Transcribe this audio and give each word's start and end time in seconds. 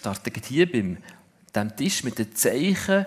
starten 0.00 0.32
hier 0.48 0.70
beim 0.70 0.96
dem 1.54 1.76
Tisch 1.76 2.04
mit 2.04 2.18
den 2.18 2.34
Zeichen 2.34 3.04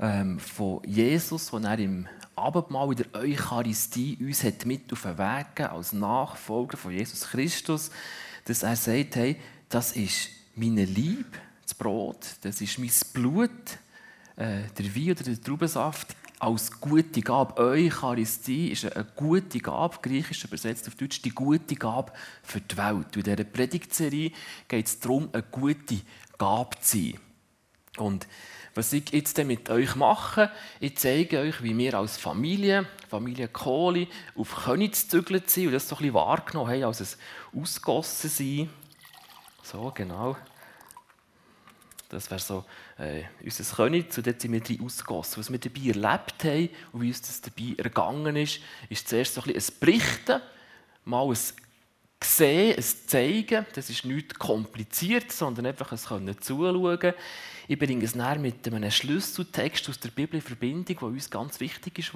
ähm, 0.00 0.40
von 0.40 0.82
Jesus, 0.84 1.52
den 1.52 1.64
er 1.64 1.78
im 1.78 2.08
Abendmahl 2.34 2.90
in 2.90 2.96
der 2.96 3.20
Eucharistie 3.20 4.18
uns 4.20 4.42
hat 4.42 4.66
mit 4.66 4.92
auf 4.92 5.02
den 5.02 5.18
Weg 5.18 5.54
gegeben, 5.54 5.74
als 5.74 5.92
Nachfolger 5.92 6.76
von 6.76 6.90
Jesus 6.90 7.28
Christus, 7.28 7.92
dass 8.44 8.64
er 8.64 8.74
sagt, 8.74 9.14
hey, 9.14 9.36
das 9.68 9.92
ist 9.92 10.30
meine 10.56 10.84
Liebe, 10.84 11.38
das 11.62 11.74
Brot, 11.74 12.26
das 12.40 12.60
ist 12.60 12.76
mein 12.80 12.90
Blut, 13.12 13.78
äh, 14.34 14.62
der 14.76 14.96
Wein 14.96 15.10
oder 15.12 15.22
der 15.22 15.40
Traubensaft 15.40 16.08
als 16.38 16.80
gute 16.80 17.20
Gabe. 17.20 17.60
Eucharistie 17.60 18.70
ist 18.72 18.84
eine 18.84 19.06
gute 19.16 19.58
Gabe, 19.58 19.98
griechisch 20.02 20.44
übersetzt 20.44 20.86
auf 20.88 20.94
Deutsch, 20.94 21.22
die 21.22 21.30
gute 21.30 21.74
Gabe 21.74 22.12
für 22.42 22.60
die 22.60 22.76
Welt. 22.76 23.16
In 23.16 23.22
dieser 23.22 23.44
Predigtserie 23.44 24.32
geht 24.68 24.86
es 24.86 25.00
darum, 25.00 25.28
eine 25.32 25.42
gute 25.42 26.00
Gabe 26.38 26.76
zu 26.80 26.98
sein. 26.98 27.20
Und 27.98 28.26
was 28.74 28.92
ich 28.92 29.10
jetzt 29.12 29.38
mit 29.38 29.70
euch 29.70 29.96
mache, 29.96 30.50
ich 30.80 30.98
zeige 30.98 31.38
euch, 31.38 31.62
wie 31.62 31.76
wir 31.78 31.94
als 31.94 32.18
Familie, 32.18 32.86
Familie 33.08 33.48
Kohli, 33.48 34.06
auf 34.34 34.64
Königs 34.64 35.04
gezügelt 35.04 35.48
sind 35.48 35.68
und 35.68 35.72
das 35.72 35.88
so 35.88 35.96
ein 35.96 36.00
bisschen 36.00 36.14
wahrgenommen 36.14 36.70
haben 36.70 36.84
als 36.84 37.00
ein 37.00 37.62
Ausgossen 37.62 38.28
sein. 38.28 38.70
So, 39.62 39.90
genau. 39.94 40.36
Das 42.10 42.30
wäre 42.30 42.38
so 42.38 42.64
äh, 42.98 43.24
unser 43.44 43.76
König, 43.76 44.16
und 44.16 44.26
dort 44.26 44.40
sind 44.40 44.52
wir 44.52 44.60
drin 44.60 44.80
ausgegossen. 44.82 45.40
Was 45.40 45.50
wir 45.50 45.58
dabei 45.58 45.80
erlebt 45.80 46.44
haben 46.44 46.68
und 46.92 47.02
wie 47.02 47.08
uns 47.08 47.20
das 47.20 47.40
dabei 47.40 47.74
ergangen 47.76 48.36
ist, 48.36 48.60
ist 48.88 49.08
zuerst 49.08 49.34
so 49.34 49.42
ein, 49.42 49.52
bisschen 49.52 49.74
ein 49.74 49.80
Berichten, 49.80 50.40
mal 51.04 51.28
ein 51.28 51.38
Sehen, 52.24 52.76
ein 52.76 52.82
Zeigen. 52.82 53.66
Das 53.74 53.90
ist 53.90 54.04
nicht 54.04 54.38
kompliziert, 54.38 55.30
sondern 55.30 55.66
einfach 55.66 55.92
ein 55.92 55.98
Können 55.98 56.40
zuschauen. 56.40 57.12
Ich 57.68 57.78
bringe 57.78 58.04
es 58.04 58.14
näher 58.14 58.38
mit 58.38 58.66
einem 58.66 58.90
Schlüsseltext 58.90 59.88
aus 59.88 60.00
der 60.00 60.10
Bibel 60.10 60.36
in 60.36 60.42
Verbindung, 60.42 60.96
der 60.96 61.08
uns 61.08 61.30
ganz 61.30 61.60
wichtig 61.60 61.98
ist. 61.98 62.12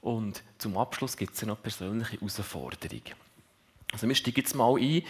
Und 0.00 0.42
zum 0.56 0.78
Abschluss 0.78 1.16
gibt 1.16 1.34
es 1.34 1.42
noch 1.42 1.60
persönliche 1.60 2.12
Herausforderungen. 2.12 3.14
Also 3.92 4.08
wir 4.08 4.14
steigen 4.14 4.40
jetzt 4.40 4.54
mal 4.54 4.76
ein 4.78 5.02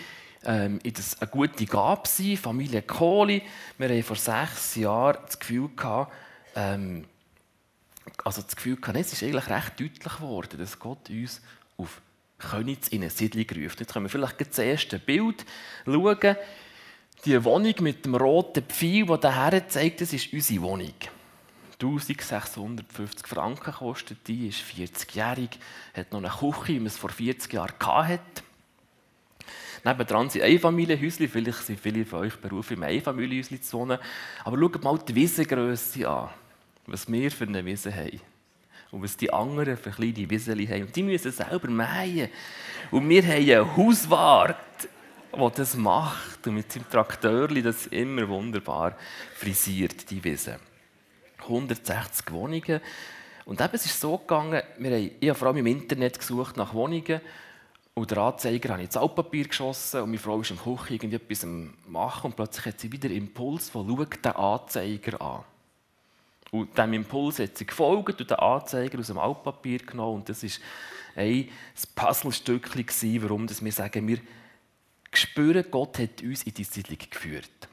ähm, 0.44 0.80
das 0.82 1.20
eine 1.20 1.30
gute 1.30 1.66
Gabe 1.66 2.08
sein, 2.08 2.36
Familie 2.36 2.82
Kohli. 2.82 3.42
Wir 3.78 3.88
haben 3.88 4.02
vor 4.02 4.16
sechs 4.16 4.76
Jahren 4.76 5.18
das 5.24 5.38
Gefühl 5.38 5.68
gehabt, 5.76 6.12
ähm, 6.54 7.06
also 8.24 8.42
das 8.42 8.56
Gefühl 8.56 8.76
gehabt, 8.76 8.98
es 8.98 9.12
ist 9.12 9.22
eigentlich 9.22 9.48
recht 9.48 9.80
deutlich 9.80 10.16
geworden, 10.16 10.58
dass 10.58 10.78
Gott 10.78 11.10
uns 11.10 11.40
auf 11.76 12.00
Königs 12.38 12.88
in 12.88 13.02
eine 13.02 13.10
Siedlung 13.10 13.46
ruft. 13.62 13.80
Jetzt 13.80 13.92
können 13.92 14.06
wir 14.06 14.10
vielleicht 14.10 14.40
das 14.40 14.58
erste 14.58 14.98
Bild 14.98 15.44
schauen. 15.84 16.36
Die 17.26 17.44
Wohnung 17.44 17.74
mit 17.80 18.06
dem 18.06 18.14
roten 18.14 18.64
Pfeil, 18.64 19.04
der 19.04 19.18
daher 19.18 19.68
zeigt, 19.68 20.00
das 20.00 20.14
ist 20.14 20.32
unsere 20.32 20.62
Wohnung. 20.62 20.94
1650 21.74 23.26
Franken 23.26 23.72
kostet 23.72 24.26
die, 24.26 24.48
ist 24.48 24.62
40-jährig, 24.62 25.50
hat 25.94 26.12
noch 26.12 26.18
eine 26.18 26.28
Küche, 26.28 26.74
wie 26.74 26.78
man 26.78 26.86
es 26.86 26.96
vor 26.96 27.10
40 27.10 27.52
Jahren 27.52 27.74
hatte. 27.80 28.42
Nebendran 29.84 30.30
sind 30.30 30.42
Einfamilienhäuschen. 30.42 31.28
Vielleicht 31.28 31.64
sind 31.64 31.80
viele 31.80 32.04
von 32.04 32.20
euch 32.20 32.36
berufen, 32.36 32.74
im 32.74 32.82
Einfamilienhäuschen 32.82 33.62
zu 33.62 33.78
wohnen. 33.78 33.98
Aber 34.44 34.58
schaut 34.58 34.84
mal 34.84 34.98
die 34.98 35.14
Wiesengrösse 35.14 36.08
an. 36.08 36.28
Was 36.86 37.10
wir 37.10 37.30
für 37.30 37.44
eine 37.44 37.64
Wiese 37.64 37.94
haben. 37.94 38.20
Und 38.90 39.02
was 39.02 39.16
die 39.16 39.32
anderen 39.32 39.76
für 39.76 39.90
kleine 39.90 40.28
Wiesen 40.28 40.68
haben. 40.68 40.82
Und 40.82 40.96
die 40.96 41.02
müssen 41.02 41.30
selber 41.30 41.68
mähen. 41.68 42.28
Und 42.90 43.08
wir 43.08 43.22
haben 43.22 43.32
einen 43.32 43.76
Hauswart, 43.76 44.56
der 45.32 45.50
das 45.50 45.76
macht. 45.76 46.46
Und 46.46 46.56
mit 46.56 46.72
seinem 46.72 46.88
Trakteur 46.90 47.48
das 47.48 47.86
immer 47.86 48.28
wunderbar 48.28 48.96
frisiert, 49.34 50.10
die 50.10 50.22
Wiese. 50.22 50.58
160 51.42 52.30
Wohnungen. 52.32 52.80
Und 53.44 53.60
eben, 53.60 53.74
es 53.74 53.86
ist 53.86 54.00
so 54.00 54.18
gegangen, 54.18 54.62
wir 54.78 54.90
haben, 54.90 55.10
ich 55.18 55.28
habe 55.28 55.38
vor 55.38 55.48
allem 55.48 55.56
im 55.58 55.66
Internet 55.66 56.18
gesucht 56.18 56.56
nach 56.56 56.74
Wohnungen 56.74 57.20
und 57.94 58.10
der 58.10 58.18
Anzeiger 58.18 58.76
ich 58.78 58.84
ins 58.84 58.96
Altpapier 58.96 59.48
geschossen 59.48 60.02
und 60.02 60.10
meine 60.10 60.18
Frau 60.18 60.40
ist 60.40 60.50
im 60.50 60.58
Küche 60.58 60.94
irgendetwas 60.94 61.46
machen 61.86 62.26
und 62.26 62.36
plötzlich 62.36 62.66
hat 62.66 62.80
sie 62.80 62.92
wieder 62.92 63.08
einen 63.08 63.18
Impuls 63.18 63.68
von 63.68 63.86
«Schau 63.88 64.04
den 64.04 64.32
Anzeiger 64.32 65.20
an». 65.20 65.44
Und 66.50 66.76
diesem 66.76 66.92
Impuls 66.94 67.38
hat 67.38 67.56
sie 67.56 67.66
gefolgt 67.66 68.20
und 68.20 68.30
den 68.30 68.38
Anzeiger 68.38 68.98
aus 68.98 69.08
dem 69.08 69.18
Altpapier 69.18 69.78
genommen 69.78 70.16
und 70.16 70.28
das 70.28 70.42
war 70.42 70.50
ein 71.16 71.48
Puzzlestückchen, 71.94 73.22
warum 73.22 73.48
wir 73.48 73.72
sagen, 73.72 74.08
wir 74.08 74.18
spüren, 75.12 75.64
Gott 75.70 75.98
hat 75.98 76.22
uns 76.22 76.44
in 76.44 76.54
die 76.54 76.64
Siedlung 76.64 76.98
geführt. 76.98 77.68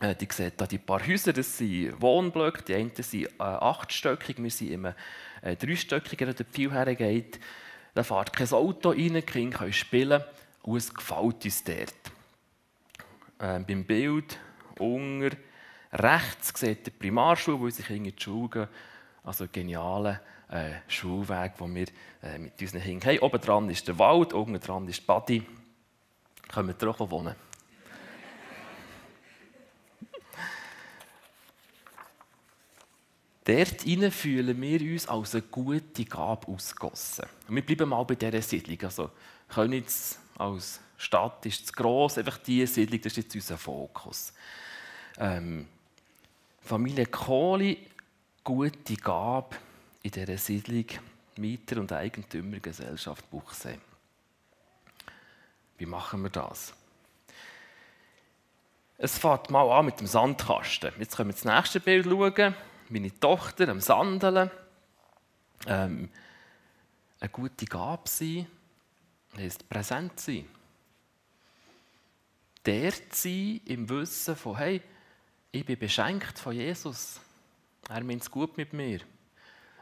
Äh, 0.00 0.14
die 0.14 0.28
sehen 0.30 0.52
hier 0.58 0.66
die 0.66 0.78
paar 0.78 1.06
Häuser, 1.06 1.32
das 1.32 1.56
sind 1.56 2.00
Wohnblöcke, 2.00 2.62
die 2.62 2.74
einen 2.74 2.92
sind 2.96 3.26
äh, 3.26 3.42
achtstöckig, 3.42 4.42
wir 4.42 4.50
sind 4.50 4.70
immer 4.70 4.94
äh, 5.42 5.56
dreistöckiger, 5.56 6.32
der 6.32 6.46
viel 6.46 6.72
hergeht. 6.72 7.40
Da 7.96 8.02
fährt 8.02 8.34
kein 8.34 8.52
Auto 8.52 8.90
rein, 8.90 9.14
die 9.14 9.22
Kinder 9.22 9.56
können 9.56 9.72
spielen 9.72 10.22
und 10.64 10.76
es 10.76 10.94
gefällt 10.94 11.42
uns 11.46 11.64
dort. 11.64 11.94
Ähm, 13.40 13.64
beim 13.64 13.84
Bild 13.86 14.38
unter 14.78 15.34
rechts 15.94 16.60
sieht 16.60 16.86
der 16.86 16.90
Primarschule, 16.90 17.58
wo 17.58 17.64
unsere 17.64 17.88
Kinder 17.88 18.10
in 18.10 18.14
die 18.14 18.22
Schule 18.22 18.48
gehen. 18.50 18.68
Also 19.24 19.46
genialer 19.50 20.20
äh, 20.50 20.72
Schulweg, 20.88 21.56
den 21.56 21.74
wir 21.74 21.86
äh, 22.22 22.36
mit 22.36 22.60
unseren 22.60 22.82
Kindern 22.82 23.08
haben. 23.08 23.18
Oben 23.20 23.40
dran 23.40 23.70
ist 23.70 23.88
der 23.88 23.98
Wald, 23.98 24.34
oben 24.34 24.60
dran 24.60 24.86
ist 24.88 25.00
die 25.00 25.06
Badi. 25.06 25.46
Können 26.48 26.74
wir 26.78 26.88
auch 26.90 27.10
wohnen. 27.10 27.34
Dort 33.46 33.82
fühlen 34.12 34.60
wir 34.60 34.80
uns 34.80 35.06
als 35.06 35.34
eine 35.36 35.42
gute 35.42 36.04
Gabe 36.04 36.48
ausgossen. 36.48 37.26
Und 37.46 37.54
wir 37.54 37.64
bleiben 37.64 37.90
mal 37.90 38.02
bei 38.02 38.16
dieser 38.16 38.42
Siedlung. 38.42 38.78
Also 38.82 39.10
Königs 39.48 40.18
als 40.36 40.80
Stadt 40.96 41.46
ist 41.46 41.68
zu 41.68 41.72
gross, 41.72 42.18
einfach 42.18 42.38
diese 42.38 42.66
Siedlung, 42.66 43.00
das 43.00 43.12
ist 43.12 43.18
jetzt 43.18 43.34
unser 43.36 43.56
Fokus. 43.56 44.32
Ähm, 45.18 45.68
Familie 46.60 47.06
Kohli, 47.06 47.78
gute 48.42 48.96
Gabe 48.96 49.54
in 50.02 50.10
dieser 50.10 50.38
Siedlung 50.38 50.86
Mieter- 51.36 51.78
und 51.78 51.92
Eigentümergesellschaft 51.92 53.30
Buchsee. 53.30 53.78
Wie 55.78 55.86
machen 55.86 56.22
wir 56.24 56.30
das? 56.30 56.74
Es 58.98 59.18
fängt 59.18 59.50
mal 59.50 59.70
an 59.70 59.86
mit 59.86 60.00
dem 60.00 60.08
Sandkasten. 60.08 60.90
Jetzt 60.98 61.16
können 61.16 61.28
wir 61.28 61.34
das 61.34 61.44
nächste 61.44 61.78
Bild 61.78 62.06
schauen 62.06 62.56
meine 62.90 63.18
Tochter 63.18 63.68
am 63.68 63.80
Sandeln. 63.80 64.50
Ähm, 65.66 66.10
eine 67.18 67.30
gute 67.30 67.64
Gabe 67.64 68.08
sein, 68.08 68.46
heisst 69.36 69.68
präsent 69.68 70.20
sein. 70.20 70.46
Dort 72.62 73.14
sein 73.14 73.60
im 73.64 73.88
Wissen 73.88 74.36
von, 74.36 74.56
hey, 74.56 74.82
ich 75.52 75.64
bin 75.64 75.78
beschenkt 75.78 76.38
von 76.38 76.52
Jesus. 76.54 77.20
Er 77.88 78.02
meint 78.02 78.22
es 78.22 78.30
gut 78.30 78.56
mit 78.56 78.72
mir. 78.72 79.00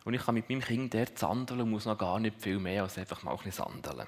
Und 0.04 0.15
ich 0.15 0.22
kann 0.22 0.34
mit 0.34 0.48
meinem 0.48 0.60
Kind 0.60 0.92
dort 0.92 1.19
sandeln 1.19 1.62
und 1.62 1.71
muss 1.71 1.86
noch 1.86 1.97
gar 1.97 2.21
nicht 2.21 2.41
viel 2.41 2.59
mehr 2.59 2.82
als 2.82 2.98
einfach 2.98 3.22
mal 3.22 3.32
ein 3.32 3.38
bisschen 3.38 3.65
sandeln. 3.65 4.06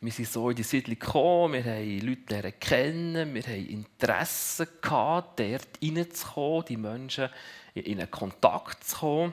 Wir 0.00 0.12
sind 0.12 0.28
so 0.28 0.50
in 0.50 0.56
die 0.56 0.62
Siedlung 0.62 0.98
gekommen, 0.98 1.54
wir 1.54 1.64
haben 1.64 2.00
Leute 2.00 2.52
kennen, 2.52 3.34
wir 3.34 3.42
haben 3.42 3.66
Interesse 3.66 4.66
gehabt, 4.82 5.40
dort 5.40 5.68
reinzukommen, 5.82 6.64
die 6.66 6.76
Menschen 6.76 7.30
in 7.74 7.98
einen 7.98 8.10
Kontakt 8.10 8.84
zu 8.84 8.96
kommen. 8.96 9.32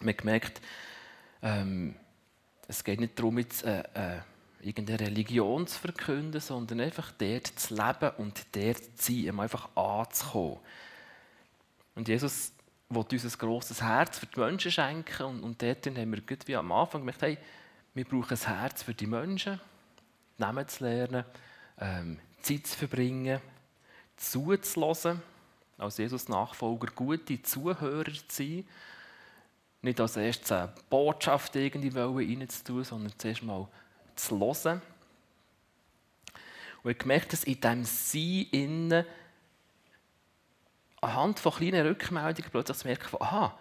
Wir 0.00 0.12
haben 0.12 0.16
gemerkt, 0.18 0.60
ähm, 1.42 1.96
es 2.68 2.84
geht 2.84 3.00
nicht 3.00 3.18
darum, 3.18 3.38
jetzt, 3.38 3.64
äh, 3.64 3.84
äh, 3.94 4.20
irgendeine 4.60 5.00
Religion 5.00 5.66
zu 5.66 5.78
verkünden, 5.78 6.40
sondern 6.40 6.80
einfach 6.80 7.12
dort 7.12 7.46
zu 7.46 7.74
leben 7.74 8.10
und 8.18 8.44
dort 8.52 8.98
zu 8.98 9.12
sein, 9.12 9.40
einfach 9.40 9.74
anzukommen. 9.76 10.58
Und 11.94 12.08
Jesus 12.08 12.52
wollte 12.90 13.16
uns 13.16 13.24
ein 13.24 13.38
grosses 13.38 13.82
Herz 13.82 14.18
für 14.18 14.26
die 14.26 14.40
Menschen 14.40 14.70
schenken 14.70 15.22
und, 15.24 15.42
und 15.42 15.62
dort 15.62 15.86
haben 15.86 16.12
wir 16.12 16.22
wie 16.46 16.56
am 16.56 16.70
Anfang 16.70 17.00
gemerkt, 17.00 17.22
hey, 17.22 17.38
wir 17.94 18.04
brauchen 18.04 18.36
ein 18.36 18.58
Herz 18.58 18.82
für 18.82 18.92
die 18.92 19.06
Menschen, 19.06 19.60
Namen 20.36 20.66
zu 20.66 20.84
lernen, 20.84 21.24
ähm, 21.78 22.18
Zeit 22.42 22.66
zu 22.66 22.76
verbringen, 22.76 23.40
zuzulassen, 24.16 25.22
als 25.78 25.98
Jesus-Nachfolger 25.98 26.88
gute 26.92 27.40
Zuhörer 27.42 28.12
zu 28.12 28.24
sein, 28.28 28.68
nicht 29.82 30.00
als 30.00 30.16
erstes 30.16 30.50
eine 30.50 30.74
Botschaft 30.90 31.54
irgendwie 31.56 31.96
reinzutun, 31.96 32.84
sondern 32.84 33.12
zuerst 33.16 33.42
mal 33.42 33.68
zu 34.16 34.40
hören. 34.40 34.82
Und 36.82 36.90
ich 36.90 36.98
gemerkt, 36.98 37.32
dass 37.32 37.44
in 37.44 37.60
diesem 37.60 37.84
Sein 37.84 38.46
innen 38.50 39.06
anhand 41.00 41.38
von 41.38 41.52
kleinen 41.52 41.86
Rückmeldungen 41.86 42.50
plötzlich 42.50 42.78
zu 42.78 42.86
merken, 42.88 43.16
aha, 43.20 43.56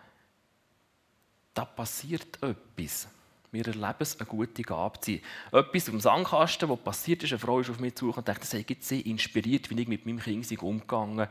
da 1.53 1.65
passiert 1.65 2.41
etwas 2.41 3.07
Wir 3.53 3.67
erleben 3.67 3.95
es, 3.99 4.19
eine 4.19 4.25
gute 4.25 4.63
Gabe 4.63 4.99
zu 4.99 5.11
sein. 5.11 5.21
Etwas 5.51 5.87
im 5.87 5.99
Sandkasten, 5.99 6.67
was 6.69 6.79
passiert 6.79 7.21
ist, 7.21 7.33
eine 7.33 7.39
Frau 7.39 7.59
ist 7.59 7.69
auf 7.69 7.79
mich 7.79 7.93
zu 7.93 8.11
und 8.11 8.27
dachte, 8.27 8.39
das 8.41 8.53
hat 8.55 8.83
sie 8.83 9.01
inspiriert, 9.01 9.69
wie 9.69 9.79
ich 9.79 9.87
mit 9.87 10.07
meinem 10.07 10.19
Kind 10.19 10.63
umgegangen 10.63 11.27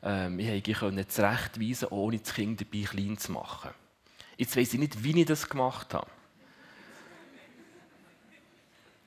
ähm, 0.00 0.38
Ich 0.38 0.78
konnte 0.78 1.08
zurechtweisen, 1.08 1.88
ohne 1.88 2.18
das 2.18 2.34
Kind 2.34 2.60
dabei 2.60 2.84
klein 2.84 3.18
zu 3.18 3.32
machen. 3.32 3.72
Jetzt 4.36 4.56
weiß 4.56 4.74
ich 4.74 4.78
nicht, 4.78 5.02
wie 5.02 5.20
ich 5.20 5.26
das 5.26 5.48
gemacht 5.48 5.92
habe. 5.92 6.06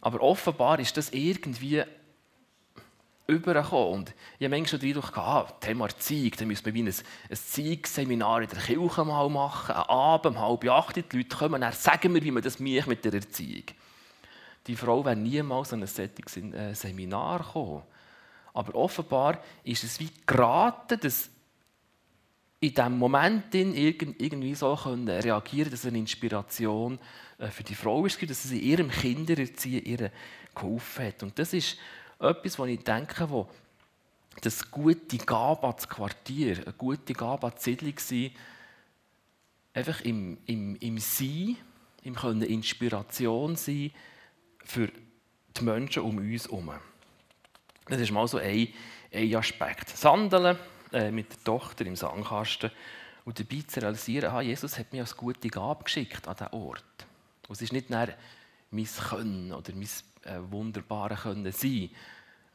Aber 0.02 0.22
offenbar 0.22 0.80
ist 0.80 0.98
das 0.98 1.12
irgendwie 1.12 1.84
übergekommen. 3.30 4.00
Und 4.00 4.16
ich 4.38 4.46
habe 4.46 4.58
manchmal 4.58 4.80
den 4.80 4.96
Eindruck, 4.96 5.18
ah, 5.18 5.44
Thema 5.60 5.86
Erziehung, 5.86 6.32
da 6.38 6.46
müssen 6.46 6.66
wir 6.66 6.74
wie 6.74 6.84
ein, 6.84 6.88
ein 6.88 7.36
Zeugsseminar 7.36 8.42
in 8.42 8.50
der 8.50 8.60
Kirche 8.60 9.06
mal 9.06 9.30
machen, 9.30 9.76
einen 9.76 9.86
Abend, 9.86 10.36
um 10.36 10.42
halb 10.42 10.70
acht, 10.70 10.96
die 10.96 11.18
Leute 11.18 11.36
kommen, 11.36 11.62
dann 11.62 11.74
sagen 11.74 12.14
wir, 12.14 12.24
wie 12.24 12.32
man 12.32 12.44
das 12.44 12.60
macht 12.60 12.88
mit 12.88 13.06
der 13.06 13.14
Erziehung. 13.14 13.64
Die 14.68 14.76
Frau 14.76 15.04
wäre 15.06 15.16
niemals 15.16 15.74
an 15.74 15.82
ein 15.82 15.88
solches 15.88 16.38
äh, 16.38 16.74
Seminar 16.74 17.40
gekommen. 17.40 17.84
Aber 18.54 18.76
offenbar 18.76 19.40
ist 19.64 19.84
es 19.84 20.00
wie 20.00 20.10
geraten, 20.26 21.00
dass 21.00 21.30
in 22.62 22.74
diesem 22.74 22.98
Moment 22.98 23.56
irgendwie 23.56 24.54
so 24.54 24.74
reagieren 24.74 25.44
können, 25.44 25.72
dass 25.72 25.86
eine 25.86 25.98
Inspiration 25.98 27.00
äh, 27.38 27.48
für 27.48 27.64
die 27.64 27.76
Frau 27.76 28.06
ist, 28.06 28.22
dass 28.30 28.44
sie 28.44 28.60
ihrem 28.60 28.90
Kindererziehen 28.90 29.86
ihr 29.86 30.12
geholfen 30.54 31.06
hat. 31.06 31.24
Und 31.24 31.40
das 31.40 31.54
ist 31.54 31.78
etwas, 32.20 32.60
wo 32.60 32.66
ich 32.66 32.84
denke, 32.84 33.30
wo 33.30 33.50
das 34.42 34.70
gute 34.70 35.18
Gabe 35.18 35.76
Quartier, 35.88 36.58
eine 36.58 36.74
gute 36.74 37.14
Gabe 37.14 37.52
Siedlung 37.58 37.96
war, 37.96 38.30
einfach 39.74 40.02
im, 40.02 40.38
im, 40.46 40.76
im 40.78 40.98
Sein, 40.98 41.58
im 42.04 42.16
Können 42.16 42.42
Inspiration 42.42 43.56
sein 43.56 43.92
für 44.64 44.90
die 45.58 45.64
Menschen 45.64 46.04
um 46.04 46.18
uns 46.18 46.46
herum. 46.46 46.72
Das 47.88 48.00
ist 48.00 48.12
mal 48.12 48.28
so 48.28 48.38
ein, 48.38 48.68
ein 49.12 49.36
Aspekt. 49.36 49.90
Sandeln 49.90 50.58
äh, 50.94 51.12
mit 51.12 51.32
der 51.32 51.44
Tochter 51.44 51.86
im 51.86 51.96
Sandkasten 51.96 52.72
und 53.26 53.40
dabei 53.40 53.64
zu 53.68 53.82
realisieren, 53.82 54.32
ah, 54.32 54.42
Jesus 54.42 54.78
hat 54.78 54.92
mich 54.92 55.02
als 55.02 55.18
gute 55.18 55.50
Gabe 55.50 55.84
geschickt 55.84 56.28
an 56.28 56.36
diesen 56.36 56.54
Ort. 56.54 56.84
Und 57.48 57.56
es 57.56 57.62
ist 57.62 57.74
nicht 57.74 57.90
nur 57.90 58.08
mein 58.72 58.86
Können 58.86 59.52
oder 59.52 59.74
mein 59.74 59.90
äh, 60.30 60.52
wunderbare 60.52 61.16
Können 61.16 61.52
sein. 61.52 61.90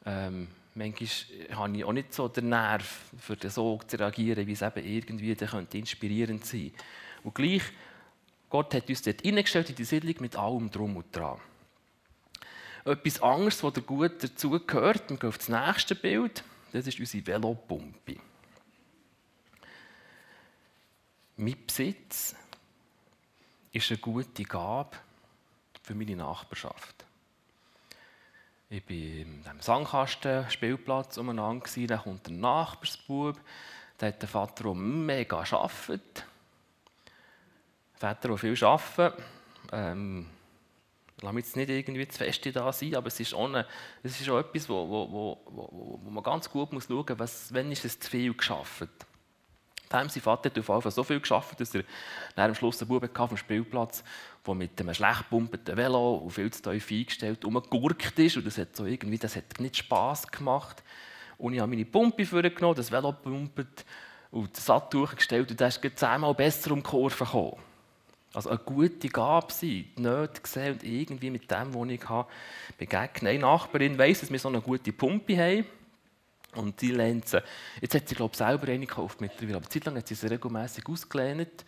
Ähm, 0.05 0.47
manchmal 0.75 1.57
habe 1.57 1.77
ich 1.77 1.83
auch 1.83 1.93
nicht 1.93 2.13
so 2.13 2.27
den 2.27 2.49
Nerv, 2.49 3.11
für 3.17 3.35
den 3.35 3.49
Sog 3.49 3.89
zu 3.89 3.99
reagieren, 3.99 4.47
wie 4.47 4.51
es 4.51 4.61
eben 4.61 4.85
irgendwie 4.85 5.35
könnte 5.35 5.77
inspirierend 5.77 6.45
sein 6.45 6.71
Und 7.23 7.35
gleich, 7.35 7.63
Gott 8.49 8.73
hat 8.73 8.87
uns 8.87 9.01
dort 9.01 9.21
hineingestellt 9.21 9.69
in 9.69 9.75
die 9.75 9.83
Siedlung 9.83 10.15
mit 10.19 10.35
allem 10.35 10.71
Drum 10.71 10.95
und 10.97 11.15
Dran. 11.15 11.39
Etwas 12.85 13.21
anderes, 13.21 13.63
was 13.63 13.85
gut 13.85 14.23
dazu 14.23 14.51
gehört, 14.51 15.09
wir 15.09 15.17
gehen 15.17 15.29
auf 15.29 15.37
das 15.39 15.49
nächste 15.49 15.95
Bild, 15.95 16.43
das 16.71 16.85
ist 16.85 16.99
unsere 16.99 17.25
Velopumpe. 17.25 18.17
Mein 21.37 21.65
Besitz 21.65 22.35
ist 23.71 23.91
eine 23.91 23.97
gute 23.97 24.43
Gabe 24.43 24.95
für 25.81 25.95
meine 25.95 26.15
Nachbarschaft. 26.15 27.04
Ich 28.69 28.83
war 28.83 28.95
in 28.95 29.43
diesem 29.43 29.61
Sandkasten-Spielplatz 29.61 31.17
umeinander, 31.17 31.65
da 31.87 31.97
kommt 31.97 32.27
ein 32.27 32.39
Nachbarsbub, 32.39 33.39
der 33.99 34.07
hat 34.07 34.21
den 34.21 34.29
Vater, 34.29 34.63
der 34.63 34.73
mega 34.73 35.37
arbeitet. 35.37 36.25
Väter, 37.93 38.29
die 38.29 38.37
viel 38.37 38.63
arbeiten. 38.63 39.23
Ähm, 39.71 40.29
Lass 41.21 41.33
mich 41.33 41.45
jetzt 41.45 41.55
nicht 41.55 41.69
irgendwie 41.69 42.07
zu 42.07 42.17
fest 42.17 42.45
da 42.53 42.73
sein, 42.73 42.95
aber 42.95 43.07
es 43.07 43.19
ist 43.19 43.33
auch, 43.33 43.45
eine, 43.45 43.65
es 44.03 44.19
ist 44.19 44.29
auch 44.29 44.39
etwas, 44.39 44.67
wo, 44.67 44.89
wo, 44.89 45.39
wo, 45.45 45.99
wo 46.03 46.09
man 46.09 46.23
ganz 46.23 46.49
gut 46.49 46.73
muss 46.73 46.87
schauen 46.87 47.17
muss, 47.17 47.53
wann 47.53 47.71
ist 47.71 47.85
es 47.85 47.99
zu 47.99 48.09
viel 48.09 48.33
geschafft. 48.33 48.89
Sein 49.89 50.09
Vater 50.09 50.49
hat 50.49 50.59
auf 50.59 50.67
jeden 50.67 50.81
Fall 50.81 50.91
so 50.91 51.03
viel 51.03 51.19
geschafft, 51.19 51.59
dass 51.59 51.73
er 51.75 51.83
nach 52.35 52.45
am 52.45 52.55
Schluss 52.55 52.81
einen 52.81 52.89
Buben 52.89 53.09
auf 53.15 53.29
dem 53.29 53.37
Spielplatz, 53.37 54.03
der 54.45 54.55
mit 54.55 54.79
einem 54.79 54.93
schlecht 54.93 55.19
gepumpten 55.19 55.77
Velo 55.77 56.15
und 56.15 56.31
viel 56.31 56.51
zu 56.51 56.61
tief 56.61 56.91
eingestellt 56.91 57.45
umgegurkt 57.45 58.17
ist. 58.19 58.37
Und 58.37 58.45
das 58.45 58.57
hat, 58.57 58.75
so 58.75 58.85
irgendwie, 58.85 59.17
das 59.17 59.35
hat 59.35 59.59
nicht 59.59 59.77
Spass 59.77 60.27
gemacht. 60.27 60.83
Und 61.37 61.53
ich 61.53 61.59
habe 61.59 61.69
meine 61.69 61.85
Pumpe 61.85 62.25
vorgenommen, 62.25 62.75
das 62.75 62.91
Velo 62.91 63.11
gepumpt 63.11 63.85
und 64.31 64.55
das 64.55 64.65
Satt 64.65 64.93
durchgestellt 64.93 65.51
und 65.51 65.61
das 65.61 65.77
ist 65.77 65.99
zehnmal 65.99 66.33
besser 66.33 66.71
um 66.71 66.79
die 66.79 66.89
Kurve 66.89 67.23
gekommen. 67.23 67.57
Also 68.33 68.49
eine 68.49 68.59
gute 68.59 69.07
Gabe 69.07 69.51
sein, 69.53 69.85
die 69.97 70.01
Nöte 70.01 70.41
sehen 70.43 70.73
und 70.73 70.83
irgendwie 70.83 71.29
mit 71.29 71.49
dem, 71.49 71.73
was 71.73 71.89
ich 71.89 72.09
habe, 72.09 72.29
begegnen. 72.77 73.29
Eine 73.29 73.39
Nachbarin 73.39 73.97
weiss, 73.97 74.19
dass 74.19 74.31
wir 74.31 74.39
so 74.39 74.49
eine 74.49 74.59
gute 74.59 74.91
Pumpe 74.91 75.37
haben. 75.37 75.65
Und 76.55 76.79
die 76.81 76.91
lehnt 76.91 77.27
sie. 77.27 77.43
Jetzt 77.81 77.95
hat 77.95 78.07
sie, 78.07 78.15
glaube 78.15 78.31
ich, 78.33 78.37
selber 78.37 78.67
eine 78.67 78.85
gekauft 78.85 79.21
mittlerweile. 79.21 79.57
Aber 79.57 79.69
zeitlang 79.69 79.97
hat 79.97 80.07
sie 80.07 80.15
sie 80.15 80.27
regelmäßig 80.27 80.87
ausgelehnt. 80.87 81.65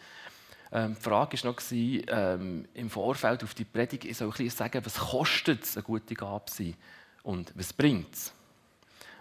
Ähm, 0.71 0.95
die 0.95 1.01
Frage 1.01 1.43
war 1.43 1.51
noch, 1.51 1.61
ähm, 1.71 2.67
im 2.73 2.89
Vorfeld 2.89 3.43
auf 3.43 3.53
die 3.53 3.65
Predigt, 3.65 4.05
ich 4.05 4.17
soll 4.17 4.33
ein 4.37 4.49
sagen, 4.49 4.85
was 4.85 4.95
kostet 4.95 5.63
es, 5.63 5.77
eine 5.77 5.83
gute 5.83 6.13
Gabe 6.13 6.51
sein 6.51 6.75
und 7.23 7.53
was 7.55 7.71
bringt 7.71 8.13
es? 8.13 8.33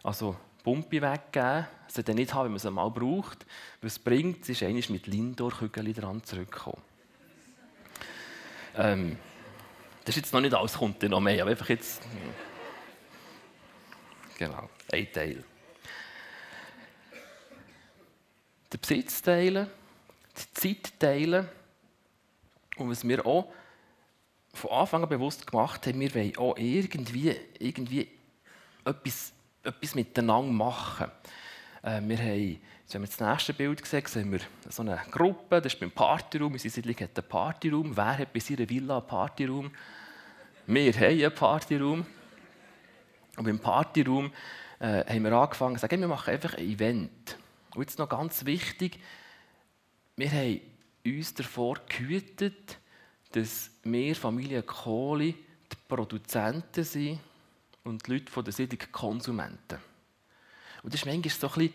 Also, 0.03 0.37
Pumpe 0.63 1.01
weggeben, 1.01 1.67
sie 1.87 2.03
dann 2.03 2.17
nicht 2.17 2.35
haben, 2.35 2.47
wenn 2.47 2.53
man 2.53 2.59
sie 2.59 2.71
mal 2.71 2.89
braucht. 2.89 3.47
Was 3.83 3.99
bringt 3.99 4.43
es, 4.43 4.49
ist 4.49 4.63
eigentlich 4.65 4.91
mit 4.91 5.07
Lindor-Kügeln 5.07 5.95
dran 5.95 6.25
zurückkommen. 6.25 6.83
Ähm, 8.77 9.17
das 10.05 10.17
ist 10.17 10.23
jetzt 10.23 10.33
noch 10.33 10.41
nicht 10.41 10.55
alles, 10.55 10.75
kommt 10.75 11.03
noch 11.03 11.21
mehr, 11.21 11.43
aber 11.43 11.53
einfach 11.53 11.69
jetzt. 11.69 12.03
Genau, 14.39 14.69
ein 14.93 15.13
Teil. 15.13 15.45
Den 18.73 18.81
Besitz 18.81 19.23
teilen, 19.23 19.69
die 20.37 20.55
Zeit 20.55 20.99
teilen 20.99 21.49
und 22.77 22.91
was 22.91 23.07
wir 23.07 23.25
auch 23.25 23.53
von 24.53 24.71
Anfang 24.71 25.03
an 25.03 25.09
bewusst 25.09 25.47
gemacht 25.47 25.87
haben, 25.87 26.01
wir 26.01 26.15
wollen 26.15 26.37
auch 26.39 26.57
irgendwie, 26.57 27.37
irgendwie 27.59 28.09
etwas, 28.85 29.33
etwas 29.63 29.95
miteinander 29.95 30.53
machen. 30.53 31.11
Äh, 31.83 32.01
wir 32.03 32.19
haben 32.19 32.61
Jetzt 32.87 32.95
haben 32.95 33.03
wir 33.03 33.09
das 33.09 33.19
nächste 33.19 33.53
Bild 33.53 33.83
gesehen, 33.83 34.07
sehen 34.07 34.31
wir 34.31 34.39
so 34.69 34.83
eine 34.83 34.97
Gruppe, 35.11 35.61
das 35.61 35.75
ist 35.75 35.81
beim 35.81 35.91
Partyraum. 35.91 36.53
Unsere 36.53 36.71
Siedlung 36.71 36.95
hat 36.95 37.19
einen 37.19 37.29
Partyraum. 37.29 37.97
Wer 37.97 38.19
hat 38.19 38.33
bei 38.33 38.39
seiner 38.39 38.69
Villa 38.69 38.99
einen 38.99 39.07
Partyraum? 39.09 39.73
Wir 40.69 40.93
haben 40.93 41.03
einen 41.03 41.35
Partyraum. 41.35 42.07
Und 43.37 43.45
beim 43.45 43.59
Partyraum 43.59 44.31
äh, 44.79 45.05
haben 45.05 45.25
wir 45.25 45.33
angefangen 45.33 45.75
zu 45.75 45.81
sagen, 45.81 46.01
wir 46.01 46.07
machen 46.07 46.33
einfach 46.33 46.55
ein 46.55 46.65
Event. 46.65 47.37
Und 47.77 47.83
jetzt 47.83 47.99
noch 47.99 48.09
ganz 48.09 48.47
wichtig, 48.47 48.99
wir 50.17 50.31
haben 50.31 50.63
uns 51.05 51.35
davor 51.35 51.79
gehütet, 51.87 52.79
dass 53.33 53.71
wir 53.85 54.17
Familie 54.17 54.63
Kohli 54.63 55.35
die 55.71 55.77
Produzenten 55.87 56.85
sind 56.85 57.21
und 57.85 58.07
die 58.07 58.13
Leute 58.13 58.33
von 58.33 58.45
der 58.45 58.55
Siedlung 58.55 58.81
Konsumenten. 58.91 59.79
Und 60.83 60.95
das 60.95 61.03
ist 61.03 61.07
manchmal 61.07 61.31
so 61.31 61.61
ein 61.61 61.71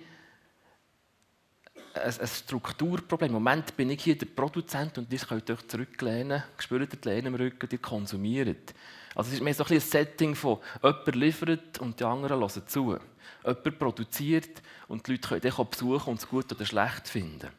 ein, 1.93 2.27
Strukturproblem. 2.27 3.27
Im 3.27 3.33
Moment 3.33 3.77
bin 3.77 3.91
ich 3.91 4.03
hier 4.03 4.17
der 4.17 4.25
Produzent 4.25 4.97
und 4.97 5.13
ihr 5.13 5.19
könnt 5.19 5.51
euch 5.51 5.67
zurücklehnen, 5.67 6.41
spürt 6.57 6.93
die 6.93 7.09
Lehne 7.09 7.27
im 7.27 7.35
Rücken, 7.35 7.69
ihr 7.71 7.77
konsumiert. 7.77 8.73
Also 9.15 9.29
es 9.29 9.35
ist 9.35 9.41
mehr 9.41 9.53
so 9.53 9.63
ein, 9.65 9.73
ein 9.73 9.79
Setting 9.79 10.35
von 10.35 10.59
jemand 10.81 11.15
liefert 11.15 11.79
und 11.79 11.99
die 11.99 12.03
anderen 12.03 12.39
hören 12.39 12.67
zu. 12.67 12.97
Jemand 13.45 13.79
produziert 13.79 14.61
und 14.87 15.07
die 15.07 15.13
Leute 15.13 15.39
können 15.51 15.69
besuchen 15.69 16.11
und 16.11 16.19
es 16.19 16.27
gut 16.27 16.51
oder 16.51 16.65
schlecht 16.65 17.07
finden. 17.07 17.49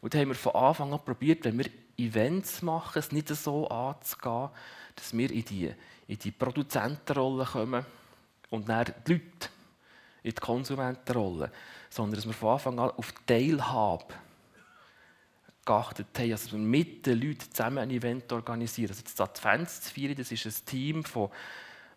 Und 0.00 0.14
da 0.14 0.18
haben 0.18 0.28
wir 0.28 0.34
von 0.34 0.54
Anfang 0.54 0.92
an 0.92 1.04
probiert, 1.04 1.44
wenn 1.44 1.58
wir 1.58 1.70
Events 1.98 2.62
machen, 2.62 2.98
es 2.98 3.12
nicht 3.12 3.28
so 3.28 3.68
anzugehen, 3.68 4.50
dass 4.94 5.16
wir 5.16 5.30
in 5.30 5.44
die, 5.44 5.74
in 6.06 6.18
die 6.18 6.30
Produzentenrolle 6.30 7.44
kommen 7.44 7.86
und 8.50 8.68
dann 8.68 8.86
die 9.06 9.12
Leute 9.12 9.48
in 10.22 10.30
die 10.30 10.40
Konsumentenrolle 10.40 11.50
sondern 11.96 12.16
dass 12.16 12.26
wir 12.26 12.34
von 12.34 12.50
Anfang 12.50 12.78
an 12.78 12.90
auf 12.90 13.12
Teilhabe 13.26 14.14
geachtet 15.66 16.06
haben, 16.18 16.32
also 16.32 16.52
wir 16.52 16.58
mit 16.58 17.04
den 17.04 17.20
Leuten 17.20 17.50
zusammen 17.50 17.78
ein 17.78 17.90
Event 17.90 18.32
organisieren. 18.32 18.90
Also 18.90 19.02
das 19.02 19.20
Adventsfeiern, 19.20 20.14
das 20.14 20.32
ist 20.32 20.46
ein 20.46 20.66
Team 20.66 21.04
von 21.04 21.28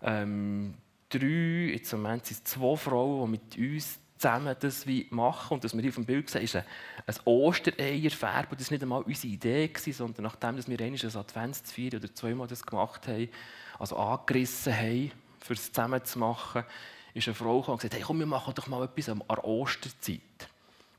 ähm, 0.02 0.74
drei, 1.10 1.72
jetzt 1.74 1.94
im 1.94 2.02
Moment 2.02 2.26
sind 2.26 2.38
es 2.38 2.44
zwei 2.44 2.76
Frauen, 2.76 3.32
die 3.32 3.40
mit 3.40 3.74
uns 3.74 4.00
zusammen 4.18 4.56
das 4.60 4.86
wie 4.86 5.08
machen. 5.12 5.56
Und 5.56 5.64
was 5.64 5.74
wir 5.74 5.82
hier 5.82 5.90
auf 5.90 5.96
dem 5.96 6.06
Bild 6.06 6.30
sehen, 6.30 6.44
ist 6.44 6.56
ein, 6.56 6.66
ein 7.06 7.16
Ostereierfärben. 7.26 8.58
Das 8.58 8.70
war 8.70 8.76
nicht 8.76 8.84
einmal 8.84 9.02
unsere 9.04 9.34
Idee, 9.34 9.68
gewesen, 9.68 9.94
sondern 9.94 10.24
nachdem 10.24 10.58
dass 10.58 10.68
wir 10.68 10.80
einmal 10.80 11.00
ein 11.02 11.16
Adventsfeier 11.18 11.96
oder 11.96 12.14
zweimal 12.14 12.48
das 12.48 12.64
gemacht 12.64 13.08
haben, 13.08 13.30
also 13.78 13.96
angerissen 13.96 14.76
haben, 14.76 15.12
für 15.40 15.54
es 15.54 15.72
zusammen 15.72 16.04
zu 16.04 16.20
machen, 16.20 16.64
ist 17.14 17.28
eine 17.28 17.36
Frau 17.36 17.60
gekommen 17.60 17.74
und 17.74 17.82
gesagt, 17.82 17.96
hey, 17.96 18.04
komm, 18.04 18.20
wir 18.20 18.26
machen 18.26 18.54
doch 18.54 18.68
mal 18.68 18.84
etwas 18.84 19.10
an 19.10 19.24
der 19.30 19.44
Osterzeit. 19.44 20.22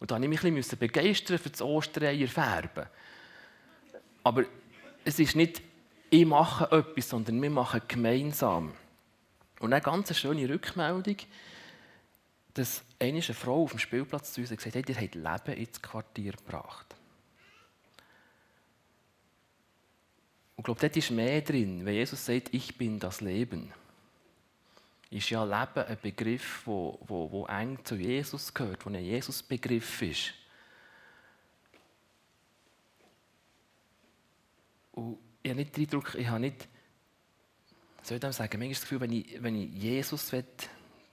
Und 0.00 0.10
da 0.10 0.18
musste 0.18 0.48
ich 0.48 0.54
mich 0.54 0.68
begeistern 0.68 1.38
für 1.38 1.50
das 1.50 1.62
Ostereier 1.62 2.26
färben. 2.26 2.86
Aber 4.24 4.44
es 5.04 5.18
ist 5.18 5.36
nicht 5.36 5.62
ich 6.10 6.26
mache 6.26 6.70
etwas, 6.72 7.08
sondern 7.08 7.40
wir 7.40 7.50
machen 7.50 7.82
gemeinsam. 7.86 8.72
Und 9.60 9.72
eine 9.72 9.80
ganz 9.80 10.16
schöne 10.16 10.48
Rückmeldung, 10.48 11.16
dass 12.54 12.82
eine 12.98 13.22
Frau 13.22 13.62
auf 13.62 13.70
dem 13.70 13.78
Spielplatz 13.78 14.32
zu 14.32 14.40
uns 14.40 14.50
gesagt 14.50 14.74
hat, 14.74 14.88
ihr 14.88 14.96
habt 14.96 15.14
Leben 15.14 15.60
ins 15.60 15.80
Quartier 15.80 16.32
gebracht. 16.32 16.96
Und 20.56 20.62
ich 20.62 20.64
glaube, 20.64 20.80
dort 20.80 20.96
ist 20.96 21.10
mehr 21.12 21.40
drin, 21.42 21.84
wenn 21.84 21.94
Jesus 21.94 22.26
sagt, 22.26 22.52
ich 22.52 22.76
bin 22.76 22.98
das 22.98 23.20
Leben. 23.20 23.72
Ist 25.10 25.30
ja 25.30 25.42
Leben 25.42 25.86
ein 25.86 25.98
Begriff, 26.00 26.62
der 26.64 26.72
wo, 26.72 26.98
wo, 27.02 27.30
wo 27.32 27.46
eng 27.46 27.84
zu 27.84 27.96
Jesus 27.96 28.54
gehört, 28.54 28.86
wo 28.86 28.90
ein 28.90 29.04
Jesus-Begriff 29.04 30.02
ist. 30.02 30.34
Und 34.92 35.18
ich 35.42 35.50
habe 35.50 35.60
nicht 35.60 35.76
den 35.76 35.84
Eindruck, 35.84 36.14
ich 36.14 36.28
habe 36.28 36.40
nicht, 36.40 36.68
soll 38.02 38.18
ich 38.18 38.22
sagen, 38.22 38.58
manchmal 38.58 38.68
das 38.68 38.80
Gefühl, 38.82 39.00
wenn 39.00 39.12
ich, 39.12 39.42
wenn 39.42 39.56
ich 39.56 39.70
Jesus 39.70 40.30
will, 40.30 40.44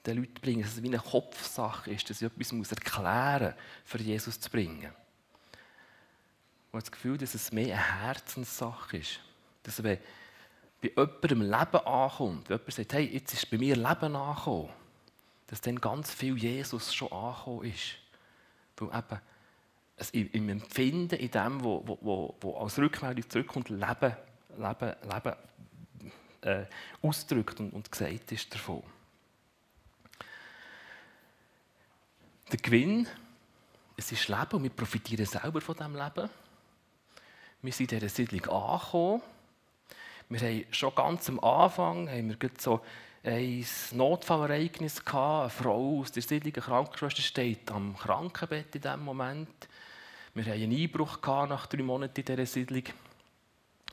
den 0.06 0.18
Leuten 0.18 0.42
bringen, 0.42 0.62
dass 0.62 0.74
es 0.74 0.84
wie 0.84 0.88
eine 0.88 1.00
Kopfsache 1.00 1.92
ist, 1.92 2.10
dass 2.10 2.22
ich 2.22 2.28
etwas 2.28 2.52
muss 2.52 2.72
erklären 2.72 3.54
muss, 3.54 3.64
für 3.84 3.98
Jesus 4.00 4.40
zu 4.40 4.50
bringen. 4.50 4.94
Und 6.72 6.82
das 6.82 6.92
Gefühl, 6.92 7.18
dass 7.18 7.34
es 7.34 7.52
mehr 7.52 7.76
eine 7.76 8.04
Herzenssache 8.04 8.98
ist. 8.98 9.20
Dass 9.64 9.84
wenn 9.84 9.98
bei 10.82 10.90
jemandem 10.90 11.42
Leben 11.42 11.86
ankommt, 11.86 12.50
wenn 12.50 12.58
jemand 12.58 12.74
sagt, 12.74 12.94
hey, 12.94 13.06
jetzt 13.06 13.34
ist 13.34 13.50
bei 13.50 13.58
mir 13.58 13.76
Leben 13.76 14.16
angekommen, 14.16 14.70
dass 15.48 15.62
dann 15.62 15.80
ganz 15.80 16.14
viel 16.14 16.38
Jesus 16.38 16.94
schon 16.94 17.12
angekommen 17.12 17.66
ist. 17.66 17.96
Weil 18.78 19.00
eben 19.00 19.22
es 19.98 20.12
im 20.12 20.50
Empfinden, 20.50 21.16
in 21.16 21.32
dem, 21.32 21.64
wo, 21.64 21.84
wo, 22.02 22.36
wo 22.40 22.58
als 22.58 22.78
Rückmeldung 22.78 23.28
zurückkommt, 23.28 23.70
Leben, 23.70 24.16
Leben, 24.56 24.96
Leben 25.02 25.36
äh, 26.42 26.66
ausdrückt 27.02 27.60
und, 27.60 27.74
und 27.74 27.92
gesagt 27.92 28.32
ist 28.32 28.54
davon. 28.54 28.84
Der 32.52 32.60
Gewinn, 32.60 33.08
es 33.98 34.12
ist 34.12 34.28
Leben 34.28 34.54
und 34.54 34.64
wir 34.64 34.70
profitieren 34.70 35.26
selber 35.26 35.60
von 35.60 35.76
diesem 35.76 35.96
Leben. 35.96 36.30
Wir 37.64 37.74
sind 37.74 37.92
in 37.92 38.00
dieser 38.00 38.14
Siedlung 38.14 38.46
angekommen. 38.46 39.22
Wir 40.30 40.42
haben 40.42 40.66
schon 40.72 40.94
ganz 40.94 41.30
am 41.30 41.40
Anfang 41.40 42.10
haben 42.10 42.30
wir 42.30 42.50
so 42.58 42.82
ein 43.24 43.66
Notfallereignis 43.94 45.06
gehabt. 45.06 45.42
Eine 45.42 45.50
Frau 45.50 46.00
aus 46.00 46.12
der 46.12 46.22
Siedlung, 46.22 46.54
eine 46.54 46.64
Krankenschwester, 46.64 47.22
steht 47.22 47.72
am 47.72 47.96
Krankenbett 47.96 48.76
in 48.76 48.82
diesem 48.82 49.06
Moment. 49.06 49.70
Wir 50.34 50.44
hatten 50.44 50.64
einen 50.64 50.78
Einbruch 50.78 51.20
nach 51.24 51.68
drei 51.68 51.82
Monaten 51.82 52.20
in 52.20 52.26
dieser 52.26 52.46
Siedlung. 52.46 52.84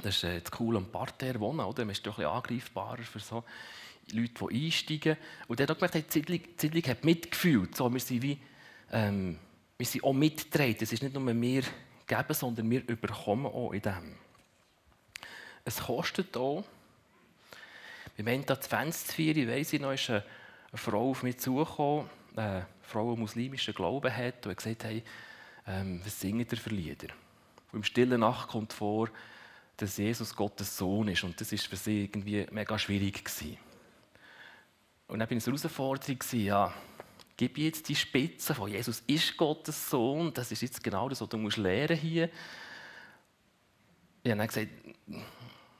Das 0.02 0.16
ist 0.16 0.24
äh, 0.24 0.42
cool 0.58 0.76
am 0.76 0.86
Parterre 0.86 1.38
wohnen, 1.38 1.60
oder? 1.60 1.84
Man 1.84 1.92
ist 1.92 2.04
doch 2.04 2.18
ein 2.18 2.24
bisschen 2.24 2.32
angreifbarer 2.32 3.02
für 3.02 3.20
so 3.20 3.44
Leute, 4.12 4.46
die 4.50 4.66
einsteigen. 4.66 5.16
Und 5.46 5.60
dann 5.60 5.68
hat 5.68 5.78
gemerkt, 5.78 5.94
die 5.94 6.12
Siedlung, 6.18 6.40
die 6.40 6.60
Siedlung 6.60 6.82
hat 6.82 7.04
mitgefühlt. 7.04 7.76
So, 7.76 7.92
wir 7.92 8.00
sind 8.00 8.22
wie, 8.22 8.38
ähm, 8.90 9.38
wir 9.78 9.86
sind 9.86 10.02
auch 10.02 10.12
mitgetragen. 10.12 10.78
Es 10.80 10.92
ist 10.92 11.02
nicht 11.02 11.14
nur 11.14 11.24
wir 11.26 11.62
geben, 12.08 12.34
sondern 12.34 12.68
wir 12.68 12.88
überkommen 12.88 13.46
auch 13.46 13.72
in 13.72 13.82
dem. 13.82 14.23
Es 15.64 15.80
kostet 15.80 16.36
auch. 16.36 16.64
Beim 18.16 18.26
Ende 18.28 18.58
2004, 18.58 19.48
weiss 19.48 19.72
ich 19.72 19.80
noch, 19.80 19.92
ist 19.92 20.10
eine, 20.10 20.24
Frau 20.74 21.10
auf 21.10 21.22
mich 21.22 21.38
zugekommen, 21.38 22.08
eine 22.36 22.66
Frau, 22.82 23.14
die 23.14 23.20
muslimischen 23.20 23.74
Glauben 23.74 24.14
hat, 24.14 24.46
und 24.46 24.56
gesagt, 24.56 24.84
hey, 24.84 25.02
ähm, 25.66 26.00
was 26.04 26.20
singt 26.20 26.50
ihr 26.52 26.58
für 26.58 26.70
Lieder? 26.70 27.08
Und 27.72 27.78
im 27.78 27.84
stillen 27.84 28.20
Nacht 28.20 28.48
kommt 28.48 28.72
vor, 28.72 29.08
dass 29.76 29.96
Jesus 29.96 30.34
Gottes 30.34 30.76
Sohn 30.76 31.08
ist. 31.08 31.24
Und 31.24 31.40
das 31.40 31.52
war 31.52 31.58
für 31.58 31.76
sie 31.76 32.04
irgendwie 32.04 32.46
mega 32.50 32.78
schwierig. 32.78 33.24
Gewesen. 33.24 33.58
Und 35.08 35.18
dann 35.18 35.30
war 35.30 35.36
es 35.36 35.46
eine 35.46 35.56
Herausforderung, 35.56 36.18
ja, 36.32 36.72
gib 37.36 37.58
jetzt 37.58 37.88
die 37.88 37.96
Spitze 37.96 38.54
von 38.54 38.70
Jesus 38.70 39.02
ist 39.06 39.36
Gottes 39.36 39.90
Sohn, 39.90 40.32
das 40.32 40.52
ist 40.52 40.62
jetzt 40.62 40.82
genau 40.82 41.08
das, 41.08 41.20
was 41.20 41.28
du 41.28 41.36
musst 41.36 41.56
lernen 41.56 41.96
hier. 41.96 42.30
Ich 44.22 44.30
habe 44.30 44.38
dann 44.38 44.48
gesagt, 44.48 44.68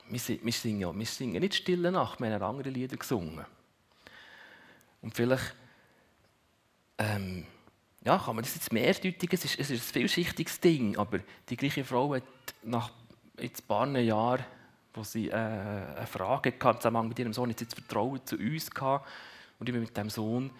wir 0.08 0.52
singen, 0.52 0.98
wir 0.98 1.06
singen 1.06 1.40
nicht 1.40 1.54
Stille 1.54 1.90
Nacht, 1.90 2.20
wir 2.20 2.32
haben 2.32 2.42
andere 2.42 2.70
Lieder 2.70 2.96
gesungen. 2.96 3.44
Und 5.00 5.14
vielleicht 5.14 5.54
ähm, 6.98 7.46
ja, 8.04 8.18
kann 8.18 8.36
man 8.36 8.44
das 8.44 8.54
jetzt 8.54 8.72
mehrdeutigen, 8.72 9.34
es 9.34 9.44
ist, 9.44 9.58
es 9.58 9.70
ist 9.70 9.88
ein 9.88 9.92
vielschichtiges 9.92 10.60
Ding, 10.60 10.96
aber 10.96 11.20
die 11.48 11.56
gleiche 11.56 11.84
Frau 11.84 12.14
hat 12.14 12.22
nach 12.62 12.90
ein 13.38 13.50
paar 13.66 13.88
Jahren, 13.98 14.44
wo 14.92 15.02
sie 15.02 15.28
äh, 15.28 15.34
eine 15.34 16.06
Frage 16.06 16.52
hatte, 16.52 16.68
im 16.68 16.76
Zusammenhang 16.76 17.08
mit 17.08 17.18
ihrem 17.18 17.32
Sohn, 17.32 17.50
jetzt, 17.50 17.62
jetzt 17.62 17.74
Vertrauen 17.74 18.24
zu 18.24 18.36
uns 18.36 18.70
gehabt 18.70 19.08
und 19.58 19.68
ich 19.68 19.72
bin 19.72 19.82
mit 19.82 19.96
dem 19.96 20.10
Sohn 20.10 20.50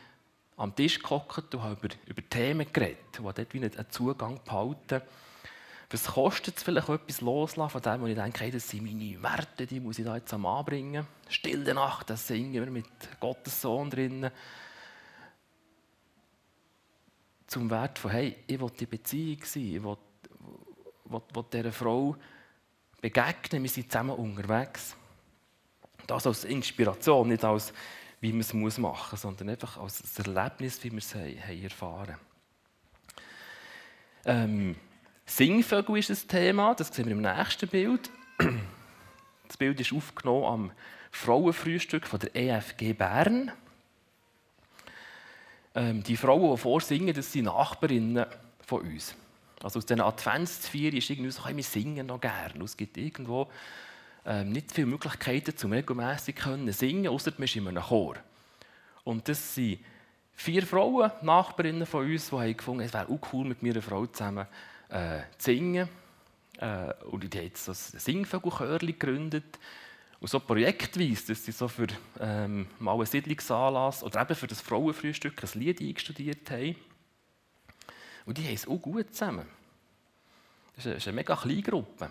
am 0.57 0.75
Tisch 0.75 0.99
gehockt 1.01 1.55
und 1.55 1.63
habe 1.63 1.75
über, 1.75 1.95
über 2.07 2.29
Themen 2.29 2.67
geredet 2.73 3.21
und 3.21 3.25
dort 3.25 3.55
wie 3.55 3.59
einen 3.59 3.91
Zugang 3.91 4.41
behalten. 4.45 5.03
Was 5.95 6.07
kostet 6.07 6.57
es 6.57 6.65
vielleicht 6.65 6.89
etwas 6.89 7.21
loslassen 7.21 7.71
von 7.71 7.81
dem, 7.81 8.01
wo 8.01 8.07
ich 8.07 8.17
denke, 8.17 8.41
hey, 8.41 8.51
das 8.51 8.69
sind 8.69 8.83
meine 8.83 9.23
Werte, 9.23 9.65
die 9.65 9.79
muss 9.79 9.97
ich 9.97 10.05
da 10.05 10.17
jetzt 10.17 10.35
am 10.35 10.45
anbringen. 10.45 11.07
Stille 11.29 11.73
Nacht, 11.73 12.11
das 12.11 12.27
singen 12.27 12.53
wir 12.53 12.67
mit 12.69 12.89
Gottes 13.21 13.61
Sohn 13.61 13.91
drinnen 13.91 14.33
zum 17.47 17.71
Wert 17.71 18.01
von, 18.01 18.11
hey, 18.11 18.37
ich 18.45 18.59
will 18.59 18.71
die 18.71 18.87
Beziehung 18.87 19.45
sein, 19.45 19.63
ich 19.63 19.85
will, 19.85 19.97
will, 21.05 21.23
will 21.33 21.45
dieser 21.53 21.71
Frau 21.71 22.17
begegnen, 23.01 23.63
wir 23.63 23.71
sind 23.71 23.93
zusammen 23.93 24.17
unterwegs. 24.17 24.97
Das 26.09 26.27
als 26.27 26.43
Inspiration, 26.43 27.29
nicht 27.29 27.45
als, 27.45 27.73
wie 28.21 28.33
man 28.33 28.41
es 28.41 28.79
machen 28.79 29.09
muss, 29.13 29.21
sondern 29.21 29.49
einfach 29.49 29.77
als 29.77 30.19
Erlebnis, 30.19 30.83
wie 30.83 30.91
wir 30.91 30.99
es 30.99 31.15
haben 31.15 31.63
erfahren 31.63 32.17
ähm, 34.25 34.75
Singvögel 35.27 35.99
ist 35.99 36.11
das 36.11 36.27
Thema, 36.27 36.75
das 36.75 36.89
sehen 36.89 37.07
wir 37.07 37.13
im 37.13 37.23
nächsten 37.23 37.69
Bild. 37.69 38.11
Das 39.47 39.59
Bild 39.59 39.79
ist 39.79 39.93
aufgenommen 39.93 40.45
am 40.47 40.73
Frauenfrühstück 41.13 42.07
von 42.07 42.19
der 42.19 42.35
EFG 42.35 42.95
Bern. 42.95 43.53
Ähm, 45.75 46.03
die 46.03 46.17
Frauen, 46.17 46.57
die 46.57 46.61
vorsingen, 46.61 47.15
das 47.15 47.31
sind 47.31 47.45
Nachbarinnen 47.45 48.25
von 48.67 48.81
uns. 48.81 49.15
Also 49.63 49.79
aus 49.79 49.87
diesen 49.87 50.01
Adventsfeiern 50.01 50.97
ist 50.97 51.11
irgendwie 51.11 51.31
so, 51.31 51.45
hey, 51.45 51.55
wir 51.55 51.63
singen 51.63 52.07
noch 52.07 52.21
gerne. 52.21 52.65
Es 52.65 52.77
gibt 52.77 52.97
irgendwo 52.97 53.49
ähm, 54.25 54.51
nicht 54.51 54.73
viele 54.73 54.89
Möglichkeiten, 54.89 55.57
zum 55.57 55.73
regelmäßig 55.73 56.37
können 56.37 56.73
singen, 56.73 57.09
außer 57.09 57.33
man 57.37 57.45
ist 57.45 57.55
in 57.55 57.69
einem 57.69 57.83
Chor. 57.83 58.17
Und 59.05 59.29
das 59.29 59.55
sind 59.55 59.81
vier 60.35 60.67
Frauen, 60.67 61.13
Nachbarinnen 61.21 61.87
von 61.87 62.11
uns, 62.11 62.31
die 62.31 62.37
haben 62.37 62.57
gefunden, 62.57 62.83
es 62.83 62.95
wäre 62.95 63.09
auch 63.09 63.33
cool, 63.33 63.47
mit 63.47 63.63
mir 63.63 63.75
eine 63.75 63.83
Frau 63.83 64.07
zusammen 64.07 64.47
äh, 64.89 65.21
zu 65.39 65.51
singen. 65.51 65.89
Äh, 66.59 66.93
und 67.05 67.23
die 67.23 67.39
haben 67.39 67.47
jetzt 67.47 67.65
so 67.65 67.73
ein 67.73 68.01
Singvogelchörli 68.01 68.93
gegründet. 68.93 69.59
Und 70.21 70.29
so 70.29 70.41
projektweise, 70.41 71.27
dass 71.29 71.45
sie 71.45 71.53
so 71.53 71.69
für 71.69 71.87
ähm, 72.19 72.67
mal 72.79 72.95
einen 72.95 73.07
Siedlungsanlass 73.07 74.03
oder 74.03 74.23
eben 74.23 74.35
für 74.35 74.47
das 74.47 74.61
Frauenfrühstück 74.61 75.43
ein 75.43 75.61
Lied 75.61 75.81
eingestudiert 75.81 76.51
haben. 76.51 76.77
Und 78.25 78.39
die 78.39 78.45
haben 78.45 78.55
es 78.55 78.67
auch 78.67 78.79
gut 78.79 79.13
zusammen. 79.13 79.47
Das 80.77 80.85
ist 80.85 80.87
eine, 80.87 80.97
ist 80.97 81.09
eine 81.09 81.17
mega 81.17 81.37
kleine 81.37 81.63
Gruppe. 81.63 82.11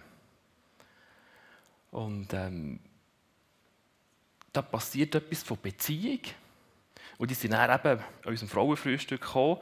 Und 1.92 2.34
ähm, 2.34 2.80
da 4.51 4.62
passiert 4.62 5.15
etwas 5.15 5.44
von 5.44 5.58
Beziehung. 5.62 6.22
Und 7.18 7.32
die 7.32 7.36
sind 7.36 7.51
dann 7.51 7.80
eben 7.80 8.00
an 8.00 8.06
unserem 8.25 8.50
Frauenfrühstück 8.50 9.22
gekommen 9.22 9.60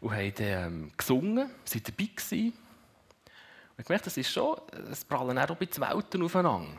und 0.00 0.12
haben 0.12 0.34
dann, 0.34 0.46
ähm, 0.46 0.92
gesungen, 0.96 1.50
sind 1.64 1.86
dabei 1.86 2.04
gewesen. 2.04 2.52
Und 3.76 3.82
ich 3.82 3.88
merke, 3.88 4.04
das 4.04 4.16
ist 4.16 4.30
schon, 4.30 4.56
es 4.90 5.04
prallen 5.04 5.38
auch 5.38 5.50
ein 5.50 5.56
bisschen 5.56 5.84
Welten 5.84 6.22
aufeinander. 6.22 6.78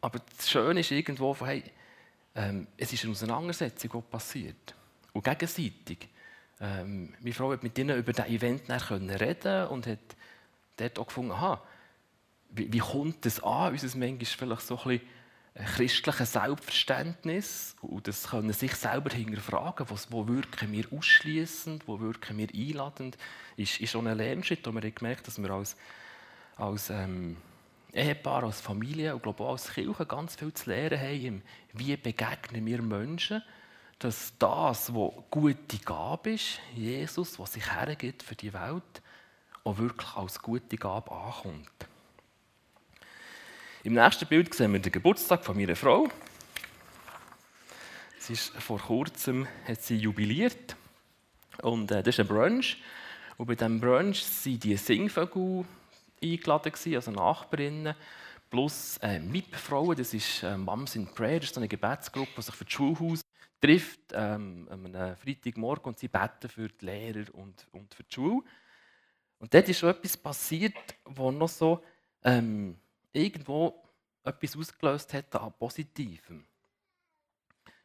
Aber 0.00 0.20
das 0.36 0.50
Schöne 0.50 0.80
ist 0.80 0.90
irgendwo, 0.90 1.34
von, 1.34 1.48
hey, 1.48 1.64
ähm, 2.34 2.66
es 2.76 2.92
ist 2.92 3.02
eine 3.04 3.12
Auseinandersetzung, 3.12 3.90
die 3.92 4.10
passiert. 4.10 4.74
Und 5.12 5.24
gegenseitig. 5.24 6.08
Ähm, 6.60 7.14
meine 7.20 7.34
Frau 7.34 7.52
hat 7.52 7.62
mit 7.62 7.78
ihnen 7.78 7.98
über 7.98 8.12
das 8.12 8.28
Event 8.28 8.68
reden 8.70 9.66
und 9.68 9.86
hat 9.86 9.98
dort 10.76 10.98
auch 10.98 11.06
gefunden, 11.06 11.32
aha, 11.32 11.62
wie, 12.50 12.72
wie 12.72 12.78
kommt 12.78 13.24
das 13.24 13.42
an? 13.42 13.72
Unser 13.72 13.98
manchmal 13.98 14.24
vielleicht 14.24 14.62
so 14.62 14.78
ein 14.78 14.84
bisschen 14.84 15.08
christliches 15.64 16.32
Selbstverständnis 16.32 17.76
und 17.80 18.06
das 18.06 18.28
können 18.28 18.52
sich 18.52 18.74
selber 18.74 19.10
hinterfragen, 19.10 19.86
was, 19.88 20.12
wo 20.12 20.28
wirken 20.28 20.72
wir 20.72 20.84
ausschließend, 20.92 21.88
wo 21.88 21.98
wirken 22.00 22.36
wir 22.36 22.48
einladend, 22.54 23.16
ist, 23.56 23.80
ist 23.80 23.90
schon 23.90 24.06
ein 24.06 24.18
Lernschritt, 24.18 24.66
und 24.66 24.82
wir 24.82 24.90
gemerkt, 24.90 25.26
dass 25.26 25.40
wir 25.40 25.50
als, 25.50 25.76
als 26.56 26.90
ähm, 26.90 27.38
Ehepaar, 27.92 28.44
als 28.44 28.60
Familie 28.60 29.14
und 29.14 29.26
auch 29.26 29.52
als 29.52 29.72
Kirche 29.72 30.04
ganz 30.04 30.36
viel 30.36 30.52
zu 30.52 30.68
lernen 30.68 31.00
haben, 31.00 31.42
wie 31.72 31.96
begegnen 31.96 32.66
wir 32.66 32.82
Menschen, 32.82 33.42
dass 33.98 34.34
das, 34.38 34.94
was 34.94 35.12
gute 35.30 35.78
Gabe 35.78 36.32
ist, 36.32 36.60
Jesus, 36.74 37.38
was 37.38 37.54
sich 37.54 37.72
hergibt 37.72 38.22
für 38.22 38.34
die 38.34 38.52
Welt, 38.52 39.02
auch 39.64 39.78
wirklich 39.78 40.14
als 40.14 40.42
gute 40.42 40.76
Gabe 40.76 41.10
ankommt. 41.10 41.88
Im 43.86 43.92
nächsten 43.92 44.26
Bild 44.26 44.52
sehen 44.52 44.72
wir 44.72 44.80
den 44.80 44.90
Geburtstag 44.90 45.44
von 45.44 45.56
meiner 45.56 45.76
Frau. 45.76 46.08
Sie 48.18 48.32
ist 48.32 48.48
vor 48.60 48.80
kurzem 48.80 49.46
hat 49.64 49.80
sie 49.80 49.94
jubiliert 49.94 50.74
und 51.62 51.92
äh, 51.92 52.02
das 52.02 52.16
ist 52.16 52.18
ein 52.18 52.26
Brunch. 52.26 52.82
Und 53.36 53.46
bei 53.46 53.54
diesem 53.54 53.80
Brunch 53.80 54.24
waren 54.24 54.58
die 54.58 54.76
Singvögel 54.76 55.64
eingeladen, 56.20 56.72
also 56.96 57.10
Nachbarinnen, 57.12 57.94
plus 58.50 58.98
äh, 59.02 59.20
MIP-Frauen, 59.20 59.96
das 59.96 60.12
ist 60.14 60.42
äh, 60.42 60.56
Moms 60.56 60.96
in 60.96 61.06
Prayer, 61.06 61.38
das 61.38 61.50
ist 61.50 61.56
eine 61.56 61.68
Gebetsgruppe, 61.68 62.32
die 62.38 62.42
sich 62.42 62.56
für 62.56 62.64
das 62.64 62.72
Schulhaus 62.72 63.20
trifft 63.60 64.00
ähm, 64.14 64.66
am 64.68 65.16
Freitagmorgen 65.16 65.90
und 65.90 65.98
sie 66.00 66.08
beten 66.08 66.48
für 66.48 66.68
die 66.68 66.86
Lehrer 66.86 67.32
und, 67.34 67.68
und 67.70 67.94
für 67.94 68.02
die 68.02 68.12
Schule. 68.12 68.42
Und 69.38 69.54
dort 69.54 69.68
ist 69.68 69.78
schon 69.78 69.90
etwas 69.90 70.16
passiert, 70.16 70.74
wo 71.04 71.30
noch 71.30 71.48
so 71.48 71.84
ähm, 72.24 72.80
irgendwo 73.16 73.82
etwas 74.22 74.56
ausgelöst 74.56 75.12
hat 75.14 75.34
an 75.36 75.52
Positivem. 75.52 76.46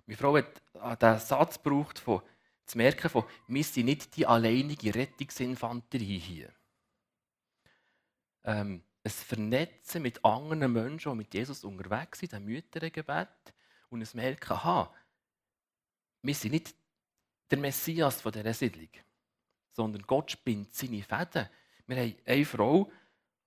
Meine 0.06 0.18
Frau 0.18 0.36
hat 0.36 1.02
den 1.02 1.20
Satz 1.20 1.62
gebraucht, 1.62 2.00
von, 2.00 2.22
zu 2.66 2.78
merken, 2.78 3.10
von, 3.10 3.24
wir 3.48 3.64
sind 3.64 3.86
nicht 3.86 4.16
die 4.16 4.26
alleinige 4.26 4.94
Rettungsinfanterie 4.94 6.18
hier. 6.18 6.54
Ähm, 8.44 8.84
ein 9.04 9.12
Vernetzen 9.12 10.02
mit 10.02 10.24
anderen 10.24 10.72
Menschen, 10.72 11.12
die 11.12 11.18
mit 11.18 11.34
Jesus 11.34 11.64
unterwegs 11.64 12.20
sind, 12.20 12.34
ein 12.34 12.46
Müttergebet 12.46 13.30
und 13.90 14.02
ein 14.02 14.10
Merken, 14.14 14.54
aha, 14.54 14.94
wir 16.22 16.36
sind 16.36 16.52
nicht 16.52 16.76
der 17.50 17.58
Messias 17.58 18.22
von 18.22 18.32
dieser 18.32 18.54
Siedlung, 18.54 18.90
sondern 19.70 20.04
Gott 20.04 20.32
spinnt 20.32 20.74
seine 20.74 21.02
Fäden. 21.02 21.50
Wir 21.88 21.98
haben 21.98 22.16
eine 22.26 22.46
Frau, 22.46 22.92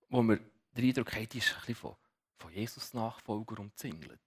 wo 0.09 0.21
wir 0.23 0.39
den 0.75 0.85
Eindruck 0.85 1.15
haben, 1.15 1.29
die 1.29 1.37
ist 1.37 1.53
ein 1.53 1.59
bisschen 1.59 1.75
von, 1.75 1.95
von 2.37 2.51
Jesus-Nachfolger 2.51 3.59
umzingelt. 3.59 4.19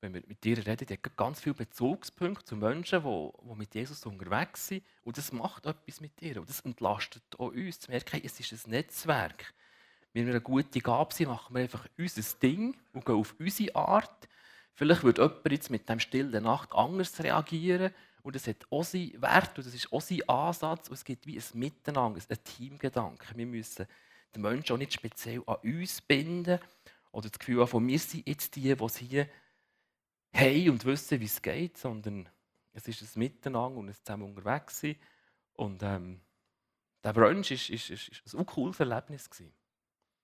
Wenn 0.00 0.14
wir 0.14 0.22
mit 0.26 0.44
ihr 0.44 0.58
reden, 0.58 0.86
die 0.86 0.94
hat 0.94 1.16
ganz 1.16 1.40
viele 1.40 1.54
Bezugspunkte 1.54 2.44
zu 2.44 2.56
Menschen, 2.56 3.02
die, 3.02 3.30
die 3.42 3.54
mit 3.54 3.74
Jesus 3.74 4.04
unterwegs 4.04 4.68
sind. 4.68 4.84
Und 5.02 5.16
das 5.16 5.32
macht 5.32 5.64
etwas 5.64 6.00
mit 6.00 6.20
ihr. 6.20 6.40
Und 6.40 6.48
das 6.48 6.60
entlastet 6.60 7.22
auch 7.38 7.52
uns, 7.52 7.80
zu 7.80 7.90
merken, 7.90 8.20
es 8.22 8.38
ist 8.38 8.66
ein 8.66 8.70
Netzwerk. 8.70 9.54
Wenn 10.12 10.26
wir 10.26 10.34
eine 10.34 10.42
gute 10.42 10.80
Gabe 10.80 11.12
sind, 11.14 11.28
machen 11.28 11.54
wir 11.54 11.62
einfach 11.62 11.88
unser 11.96 12.38
Ding 12.38 12.76
und 12.92 13.04
gehen 13.04 13.14
auf 13.14 13.34
unsere 13.38 13.74
Art. 13.74 14.28
Vielleicht 14.74 15.04
wird 15.04 15.18
jemand 15.18 15.50
jetzt 15.50 15.70
mit 15.70 15.88
dem 15.88 16.00
stillen 16.00 16.44
Nacht 16.44 16.72
anders 16.72 17.18
reagieren 17.22 17.94
und 18.22 18.34
das 18.34 18.46
hat 18.46 18.66
auch 18.70 18.84
seinen 18.84 19.20
Wert 19.20 19.56
und 19.56 19.66
das 19.66 19.74
ist 19.74 19.92
auch 19.92 20.00
sein 20.00 20.28
Ansatz 20.28 20.88
und 20.88 20.94
es 20.94 21.04
gibt 21.04 21.26
wie 21.26 21.38
ein 21.38 21.44
Miteinander, 21.58 22.20
ein 22.28 22.44
Teamgedanke. 22.44 23.26
Wir 23.36 23.46
müssen 23.46 23.86
den 24.34 24.42
Menschen 24.42 24.74
auch 24.74 24.78
nicht 24.78 24.92
speziell 24.92 25.42
an 25.46 25.56
uns 25.62 26.00
binden 26.00 26.58
oder 27.12 27.28
das 27.28 27.38
Gefühl 27.38 27.60
haben, 27.60 27.88
wir 27.88 27.98
sind 27.98 28.26
jetzt 28.26 28.56
die, 28.56 28.74
die 28.74 28.84
es 28.84 28.96
hier 28.96 29.28
haben 30.34 30.70
und 30.70 30.84
wissen, 30.84 31.20
wie 31.20 31.26
es 31.26 31.40
geht, 31.40 31.78
sondern 31.78 32.28
es 32.72 32.88
ist 32.88 33.02
ein 33.02 33.18
Miteinander 33.18 33.78
und 33.78 33.88
ein 33.88 33.94
zusammen 33.94 34.24
unterwegs. 34.24 34.82
Und 35.54 35.82
ähm, 35.82 36.20
der 37.02 37.12
Brunch 37.12 37.50
war 37.50 37.74
ist, 37.74 37.90
ist, 37.90 38.34
ein 38.34 38.46
cooles 38.46 38.80
Erlebnis, 38.80 39.30
gewesen, 39.30 39.54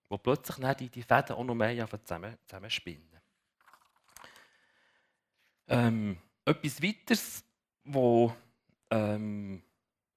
wo 0.08 0.18
plötzlich 0.18 0.76
die, 0.76 0.88
die 0.88 1.02
Fäden 1.02 1.36
auch 1.36 1.44
noch 1.44 1.54
mehr 1.54 1.88
zusammen, 2.04 2.36
zusammen 2.46 2.70
spinnen. 2.70 3.20
Ähm, 5.68 6.18
etwas 6.44 6.82
weiteres, 6.82 7.44
wo 7.84 8.34
ähm, 8.90 9.62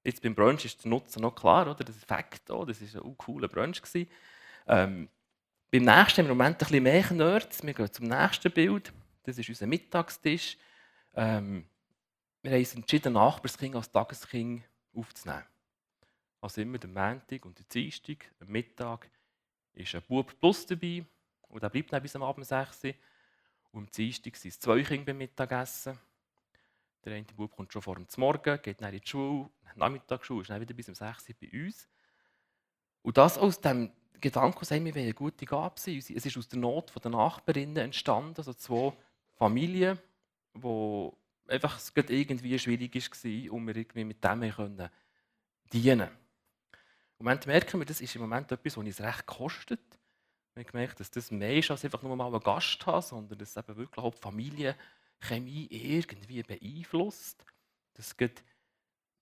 jetzt 0.04 0.22
beim 0.22 0.34
Brunch 0.34 0.64
ist 0.64 0.84
der 0.84 0.90
Nutzen 0.90 1.22
noch 1.22 1.34
klar, 1.34 1.70
oder? 1.70 1.82
Das 1.82 1.96
Fakt 2.04 2.50
auch, 2.50 2.64
das 2.64 2.80
war 2.94 3.04
ein 3.04 3.16
cooler 3.16 3.48
Brunch. 3.48 3.82
Ähm, 4.66 5.08
beim 5.70 5.82
nächsten 5.82 6.20
im 6.20 6.28
Moment 6.28 6.56
ein 6.56 6.58
bisschen 6.58 6.82
mehr 6.82 7.12
Nerds. 7.12 7.62
Wir 7.64 7.74
gehen 7.74 7.92
zum 7.92 8.06
nächsten 8.06 8.52
Bild. 8.52 8.92
Das 9.24 9.38
ist 9.38 9.48
unser 9.48 9.66
Mittagstisch. 9.66 10.56
Ähm, 11.14 11.66
wir 12.42 12.52
haben 12.52 12.58
uns 12.58 12.74
entschieden, 12.74 13.14
Nachbarskind 13.14 13.74
als 13.74 13.90
Tageskind 13.90 14.62
aufzunehmen. 14.94 15.44
Also 16.40 16.60
immer 16.60 16.78
der 16.78 16.90
Montag 16.90 17.44
und 17.46 17.58
der 17.58 17.64
Dienstag, 17.72 18.30
am 18.38 18.48
Mittag, 18.48 19.08
ist 19.72 19.94
ein 19.94 20.02
Bub 20.02 20.38
plus 20.38 20.66
dabei. 20.66 21.04
Und 21.48 21.62
der 21.62 21.70
bleibt 21.70 21.92
dann 21.92 22.02
bis 22.02 22.14
am 22.14 22.22
Abend 22.22 22.46
6 22.46 22.84
Uhr. 22.84 22.94
Und 23.72 23.84
am 23.84 23.90
Dienstag 23.90 24.36
sind 24.36 24.50
es 24.50 24.60
zwei 24.60 24.82
Kinder 24.82 25.06
beim 25.06 25.18
Mittagessen. 25.18 25.98
Der 27.04 27.14
eine 27.14 27.24
Bub 27.24 27.54
kommt 27.54 27.72
schon 27.72 27.82
vor 27.82 27.96
dem 27.96 28.06
Morgen, 28.16 28.62
geht 28.62 28.80
dann 28.80 28.92
in 28.94 29.00
die 29.00 29.06
Schule, 29.06 29.50
Nachmittagsschule, 29.76 30.42
ist 30.42 30.50
dann 30.50 30.60
wieder 30.60 30.74
bis 30.74 30.88
um 30.88 30.94
6 30.94 31.28
Uhr 31.28 31.34
bei 31.40 31.64
uns. 31.64 31.88
Und 33.02 33.18
das 33.18 33.36
aus 33.36 33.60
dem 33.60 33.92
Gedanken, 34.20 34.64
sagen 34.64 34.84
wir 34.86 34.94
eine 34.94 35.12
gute 35.12 35.44
Gabe 35.44 35.78
sein. 35.78 35.98
Es 35.98 36.08
ist 36.08 36.36
aus 36.38 36.48
der 36.48 36.58
Not 36.58 36.92
der 37.02 37.10
Nachbarinnen 37.10 37.76
entstanden, 37.76 38.36
also 38.38 38.54
zwei 38.54 38.96
Familien, 39.34 39.98
wo 40.54 41.18
einfach 41.46 41.78
irgendwie 41.94 42.58
schwierig 42.58 42.94
war, 42.94 43.52
um 43.52 43.66
wir 43.66 43.76
irgendwie 43.76 44.04
mit 44.04 44.24
dem 44.24 44.50
können 44.50 44.88
dienen 45.72 46.00
Im 46.00 46.08
Moment 47.18 47.46
merken 47.46 47.80
wir, 47.80 47.84
das 47.84 48.00
ist 48.00 48.14
im 48.14 48.22
Moment 48.22 48.50
etwas, 48.50 48.76
was 48.76 48.84
uns 48.84 49.00
recht 49.00 49.26
kostet. 49.26 49.80
Wir 50.54 50.62
haben 50.62 50.70
gemerkt, 50.70 51.00
dass 51.00 51.10
das 51.10 51.30
mehr 51.30 51.56
ist 51.56 51.70
als 51.70 51.84
einfach 51.84 52.02
nur 52.02 52.16
mal 52.16 52.28
einen 52.28 52.40
Gast 52.40 52.86
haben, 52.86 53.02
sondern 53.02 53.38
dass 53.38 53.56
eben 53.56 53.76
wirklich 53.76 54.04
auch 54.04 54.14
die 54.14 54.20
Familienchemie 55.20 55.68
irgendwie 55.70 56.42
beeinflusst. 56.42 57.44
Dass 57.94 58.16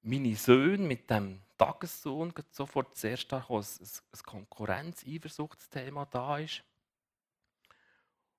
meine 0.03 0.35
Söhne 0.35 0.87
mit 0.87 1.09
dem 1.11 1.43
Tagessohn 1.57 2.33
sofort 2.51 2.97
zuerst 2.97 3.33
ein, 3.33 3.43
ein 3.43 4.23
Konkurrenz-Eifersuchtsthema 4.25 6.07
da 6.07 6.39
ist. 6.39 6.65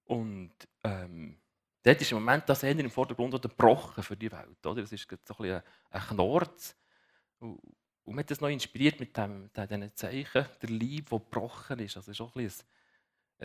Und 0.06 0.52
ähm, 0.84 1.40
dort 1.84 2.02
ist 2.02 2.12
im 2.12 2.18
Moment 2.18 2.50
das 2.50 2.64
eher 2.64 2.78
im 2.78 2.92
Vordergrund 2.92 3.34
oder 3.34 3.48
Brochen 3.48 4.04
für 4.04 4.18
die 4.18 4.32
Welt. 4.32 4.66
Oder? 4.66 4.82
Das 4.82 4.92
ist 4.92 5.08
so 5.24 5.36
ein, 5.44 5.62
ein 5.90 6.02
Knorz. 6.02 6.76
Und, 7.40 7.60
und 8.04 8.16
mich 8.16 8.24
hat 8.24 8.32
das 8.32 8.42
noch 8.42 8.50
inspiriert 8.50 9.00
mit, 9.00 9.16
diesen 9.16 9.96
Zeichen, 9.96 10.46
der 10.62 10.70
Liebe, 10.70 11.10
der 11.10 11.20
gebrochen 11.20 11.80
ist. 11.80 11.96
Also 11.96 12.12
es 12.12 12.18
ist 12.18 12.22
auch 12.22 12.36
ein 12.36 12.44
bisschen 12.44 12.68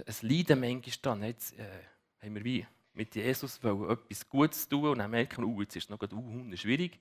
es 0.06 0.22
Leiden 0.22 0.60
manchmal 0.60 0.96
dann. 1.02 1.22
Jetzt 1.22 1.58
äh, 1.58 1.84
haben 2.22 2.34
wir 2.34 2.44
wie 2.44 2.66
mit 2.98 3.14
Jesus 3.14 3.58
etwas 3.58 4.28
Gutes 4.28 4.68
tun 4.68 4.88
und 4.88 4.98
dann 4.98 5.10
merken 5.10 5.44
oh, 5.44 5.60
jetzt 5.60 5.76
ist 5.76 5.84
es 5.84 5.88
noch 5.88 6.02
uh, 6.02 6.56
schwierig. 6.56 6.98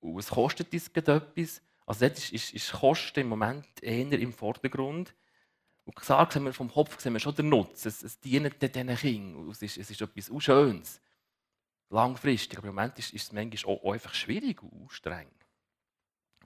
Und 0.00 0.18
es 0.18 0.30
kostet 0.30 0.72
uns 0.72 0.88
etwas. 0.88 1.62
Also 1.84 2.06
dort 2.06 2.18
ist, 2.18 2.32
ist, 2.32 2.54
ist 2.54 2.72
Kosten 2.72 3.20
im 3.20 3.28
Moment 3.28 3.66
eher 3.82 4.18
im 4.18 4.32
Vordergrund. 4.32 5.14
Und 5.84 5.94
gesagt 5.94 6.36
haben 6.36 6.44
wir 6.44 6.54
vom 6.54 6.72
Kopf 6.72 6.98
sehen 6.98 7.12
wir 7.12 7.20
schon 7.20 7.34
den 7.34 7.50
Nutzen. 7.50 7.88
Es, 7.88 8.02
es 8.02 8.18
dient 8.18 8.62
diesen 8.62 8.96
Kindern. 8.96 9.50
Es 9.50 9.60
ist, 9.60 9.76
es 9.76 9.90
ist 9.90 10.00
etwas 10.00 10.30
Schönes. 10.42 11.02
Langfristig. 11.90 12.56
Aber 12.56 12.68
im 12.68 12.74
Moment 12.74 12.98
ist, 12.98 13.12
ist 13.12 13.24
es 13.24 13.32
manchmal 13.32 13.74
auch, 13.74 13.84
auch 13.84 13.92
einfach 13.92 14.14
schwierig 14.14 14.62
und 14.62 14.90
streng. 14.90 15.28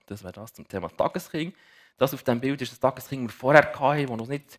Das 0.06 0.24
wäre 0.24 0.32
das 0.32 0.52
zum 0.52 0.66
Thema 0.66 0.88
Tageskind. 0.88 1.54
Das 1.96 2.12
auf 2.12 2.24
dem 2.24 2.40
Bild 2.40 2.60
ist 2.60 2.72
das 2.72 2.80
Tageskind, 2.80 3.28
das 3.28 3.36
wir 3.36 3.38
vorher 3.38 3.72
hatten, 3.72 4.08
das 4.08 4.18
noch 4.18 4.26
nicht 4.26 4.58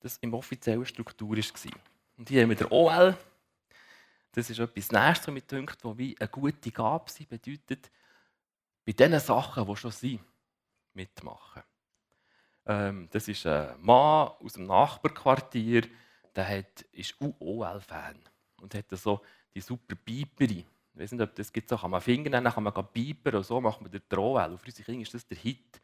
das 0.00 0.18
im 0.18 0.34
offiziellen 0.34 0.84
Struktur 0.84 1.34
war. 1.34 1.95
Und 2.16 2.28
hier 2.28 2.42
haben 2.42 2.50
wir 2.50 2.56
den 2.56 2.70
OL. 2.70 3.16
Das 4.32 4.50
ist 4.50 4.58
etwas 4.58 4.92
Nächstes, 4.92 5.28
was 5.28 5.34
mir 5.34 5.40
denkt, 5.42 5.82
wo 5.82 5.96
wie 5.96 6.16
eine 6.18 6.28
gute 6.28 6.70
Gabe 6.70 7.10
sein 7.10 7.26
bedeutet, 7.26 7.90
bei 8.84 8.92
den 8.92 9.18
Sachen, 9.18 9.66
die 9.66 9.76
schon 9.76 9.90
sind, 9.90 10.20
mitmachen. 10.92 11.62
Ähm, 12.66 13.08
das 13.10 13.28
ist 13.28 13.46
ein 13.46 13.80
Mann 13.80 14.28
aus 14.28 14.54
dem 14.54 14.66
Nachbarquartier, 14.66 15.82
der 16.34 16.48
hat, 16.48 16.82
ist 16.92 17.14
OL-Fan 17.20 18.20
und 18.60 18.74
hat 18.74 18.90
so 18.90 19.22
die 19.54 19.60
super 19.60 19.94
Biperi. 19.94 20.64
Ich 20.92 21.00
weiß 21.00 21.12
nicht, 21.12 21.22
ob 21.22 21.34
das 21.34 21.52
gibt, 21.52 21.68
so 21.68 21.76
kann 21.76 21.90
man 21.90 22.00
Finger 22.00 22.30
nennen, 22.30 22.52
kann 22.52 22.62
man 22.62 22.72
Biper 22.92 23.38
und 23.38 23.44
so 23.44 23.60
machen 23.60 23.84
wir 23.84 24.00
den. 24.00 24.18
Und 24.18 24.58
für 24.58 24.66
unsere 24.66 24.84
Kinder 24.84 25.02
ist 25.02 25.14
das 25.14 25.26
der 25.26 25.36
Hit. 25.38 25.80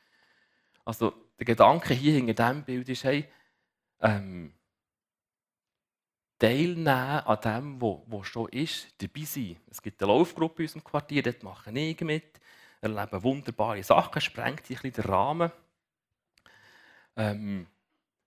Also 0.84 1.12
der 1.38 1.46
Gedanke 1.46 1.94
hier 1.94 2.14
hinter 2.14 2.34
diesem 2.34 2.64
Bild 2.64 2.88
ist, 2.88 3.04
hey, 3.04 3.28
ähm, 4.00 4.54
teilnehmen 6.42 6.88
an 6.88 7.40
dem, 7.40 7.80
was 7.80 8.26
schon 8.26 8.48
ist, 8.48 8.88
dabei 9.00 9.24
sein. 9.24 9.56
Es 9.70 9.80
gibt 9.80 10.02
eine 10.02 10.10
Laufgruppe 10.10 10.62
in 10.62 10.68
unserem 10.68 10.82
Quartier, 10.82 11.22
dort 11.22 11.44
mache 11.44 11.70
ich 11.70 12.00
mit, 12.00 12.40
erleben 12.80 13.22
wunderbare 13.22 13.82
Sachen, 13.84 14.20
sprengt 14.20 14.66
sich 14.66 14.78
ein 14.78 14.90
bisschen 14.90 15.04
den 15.04 15.12
Rahmen. 15.12 15.52
Ähm, 17.14 17.66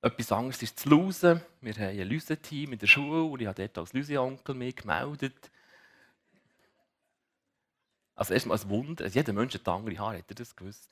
etwas 0.01 0.31
anderes 0.31 0.63
ist 0.63 0.79
zu 0.79 0.89
Lusen. 0.89 1.41
Wir 1.59 1.73
haben 1.73 1.99
ein 1.99 2.07
Lusen-Team 2.07 2.71
in 2.71 2.79
der 2.79 2.87
Schule 2.87 3.23
und 3.23 3.41
ich 3.41 3.47
habe 3.47 3.61
dort 3.61 3.77
als 3.79 3.91
Lusen-Onkel 3.91 4.55
mich 4.55 4.77
gemeldet. 4.77 5.51
Also 8.15 8.33
erstmal 8.33 8.57
ein 8.57 8.69
Wunder, 8.69 9.07
jeder 9.07 9.33
Mensch 9.33 9.55
hat 9.55 9.67
andere 9.67 9.97
Haare, 9.97 10.19
hat 10.19 10.29
er 10.29 10.35
das 10.35 10.55
gewusst? 10.55 10.89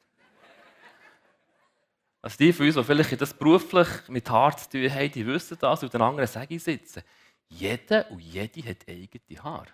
Also 2.23 2.37
die 2.37 2.53
von 2.53 2.65
uns, 2.65 2.75
die 2.75 2.83
vielleicht 2.85 3.19
das 3.19 3.33
beruflich 3.33 3.87
mit 4.07 4.29
Haar 4.29 4.55
zu 4.55 4.69
tun 4.69 4.89
haben, 4.89 5.11
die 5.11 5.27
wissen 5.27 5.57
das 5.59 5.83
und 5.83 5.93
den 5.93 6.01
anderen 6.01 6.25
sage 6.25 6.55
ich 6.55 6.63
sitzen. 6.63 7.03
Jeder 7.49 8.09
und 8.09 8.21
jede 8.21 8.63
hat 8.69 8.87
eigene 8.87 9.43
Haare. 9.43 9.67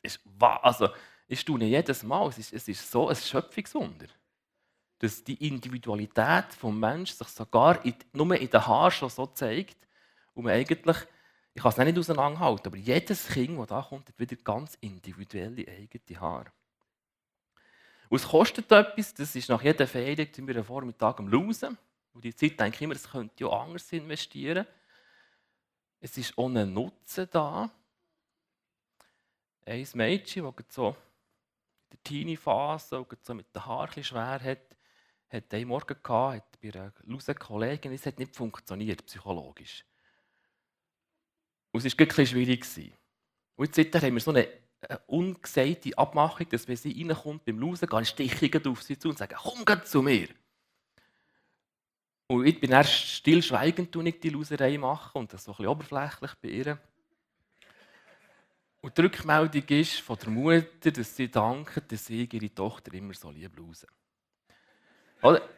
Es 0.00 0.16
ist, 0.16 0.20
also, 0.40 0.88
ich 1.28 1.40
staune 1.40 1.66
jedes 1.66 2.02
Mal, 2.02 2.28
es 2.30 2.38
ist, 2.38 2.54
es 2.54 2.66
ist 2.66 2.90
so 2.90 3.10
ein 3.10 3.16
Schöpfungswunder, 3.16 4.06
dass 5.00 5.22
die 5.22 5.46
Individualität 5.46 6.46
des 6.50 6.62
Menschen 6.62 7.18
sich 7.18 7.28
sogar 7.28 7.84
in, 7.84 7.94
nur 8.14 8.34
in 8.34 8.48
den 8.48 8.66
Haaren 8.66 8.90
schon 8.90 9.10
so 9.10 9.26
zeigt, 9.26 9.76
Und 10.32 10.44
man 10.44 10.54
eigentlich, 10.54 10.96
ich 11.52 11.62
kann 11.62 11.72
es 11.72 11.76
nicht 11.76 11.98
auseinanderhalten, 11.98 12.68
aber 12.68 12.78
jedes 12.78 13.28
Kind, 13.28 13.58
das 13.58 13.66
da 13.68 13.82
kommt, 13.82 14.08
hat 14.08 14.18
wieder 14.18 14.36
ganz 14.36 14.78
individuelle 14.80 15.66
eigene 15.68 16.20
Haare. 16.20 16.52
Und 18.08 18.16
es 18.20 18.28
kostet 18.28 18.70
etwas, 18.70 19.14
das 19.14 19.34
ist 19.34 19.48
nach 19.48 19.62
jeder 19.62 19.86
Ferien, 19.86 20.28
sind 20.32 20.46
wir 20.46 20.56
am 20.56 20.64
Vormittag 20.64 21.18
am 21.18 21.28
Lausen. 21.28 21.76
Und 22.12 22.24
die 22.24 22.34
Zeit 22.34 22.58
denke 22.58 22.76
ich 22.76 22.82
immer, 22.82 22.94
es 22.94 23.10
könnte 23.10 23.44
ja 23.44 23.50
anders 23.50 23.92
investieren. 23.92 24.66
Es 26.00 26.16
ist 26.16 26.36
ohne 26.38 26.66
Nutzen 26.66 27.28
da. 27.30 27.70
Ein 29.64 29.86
Mädchen, 29.94 30.44
das 30.44 30.74
so 30.74 30.90
in 30.90 30.96
der 31.90 32.02
Teenie-Phase 32.04 33.04
so 33.22 33.34
mit 33.34 33.54
den 33.54 33.66
Haaren 33.66 34.04
schwer 34.04 34.40
hat, 34.40 34.76
hat 35.28 35.54
einen 35.54 35.68
Morgen 35.68 35.96
gehabt, 36.02 36.36
hat 36.36 36.60
bei 36.60 36.72
einer 36.72 36.92
Lausen-Kollegin, 37.02 37.92
es 37.92 38.06
hat 38.06 38.18
nicht 38.18 38.36
funktioniert, 38.36 39.04
psychologisch. 39.06 39.84
Und 41.72 41.84
es 41.84 41.92
war 41.92 41.98
wirklich 41.98 42.30
schwierig. 42.30 42.64
Und 43.56 43.74
seitdem 43.74 44.00
haben 44.00 44.14
wir 44.14 44.20
so 44.20 44.30
eine, 44.30 44.48
eine 44.88 45.00
ungesagte 45.06 45.96
Abmachung, 45.96 46.48
dass 46.48 46.68
wenn 46.68 46.76
sie 46.76 46.92
reinkommt 47.02 47.44
beim 47.44 47.58
Lausen, 47.58 47.88
gehe 47.88 48.26
ich 48.26 48.66
auf 48.66 48.82
sie 48.82 48.98
zu 48.98 49.08
und 49.08 49.18
sage, 49.18 49.36
komm 49.36 49.64
zu 49.84 50.02
mir. 50.02 50.28
Und 52.28 52.46
ich 52.46 52.58
bin 52.58 52.72
erst 52.72 52.92
stillschweigend, 52.92 53.94
ich 53.94 54.20
die 54.20 54.30
Loserei 54.30 54.78
machen 54.78 55.18
und 55.18 55.32
das 55.32 55.44
so 55.44 55.52
ein 55.52 55.56
bisschen 55.56 55.68
oberflächlich 55.68 56.34
bei 56.42 56.48
ihr. 56.48 56.78
Und 58.80 58.96
die 58.96 59.02
Rückmeldung 59.02 59.64
ist 59.68 60.00
von 60.00 60.18
der 60.18 60.30
Mutter, 60.30 60.90
dass 60.90 61.16
sie 61.16 61.30
dankt, 61.30 61.90
dass 61.90 62.06
sie 62.06 62.24
ihre 62.24 62.54
Tochter 62.54 62.94
immer 62.94 63.14
so 63.14 63.30
lieb 63.30 63.56
lausen. 63.56 63.88
Oder? 65.22 65.48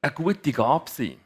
Eine 0.00 0.12
gute 0.12 0.52
Gabe 0.52 0.90
sein 0.90 1.20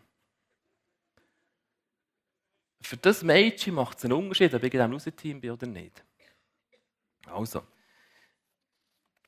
für 2.82 2.96
das 2.96 3.22
Mädchen 3.22 3.74
macht 3.74 3.98
es 3.98 4.04
einen 4.04 4.14
Unterschied, 4.14 4.54
ob 4.54 4.62
ich 4.62 4.74
in 4.74 4.78
diesem 4.78 4.92
Rausenteam 4.92 5.40
bin 5.40 5.50
oder 5.50 5.66
nicht. 5.66 6.02
Also, 7.26 7.62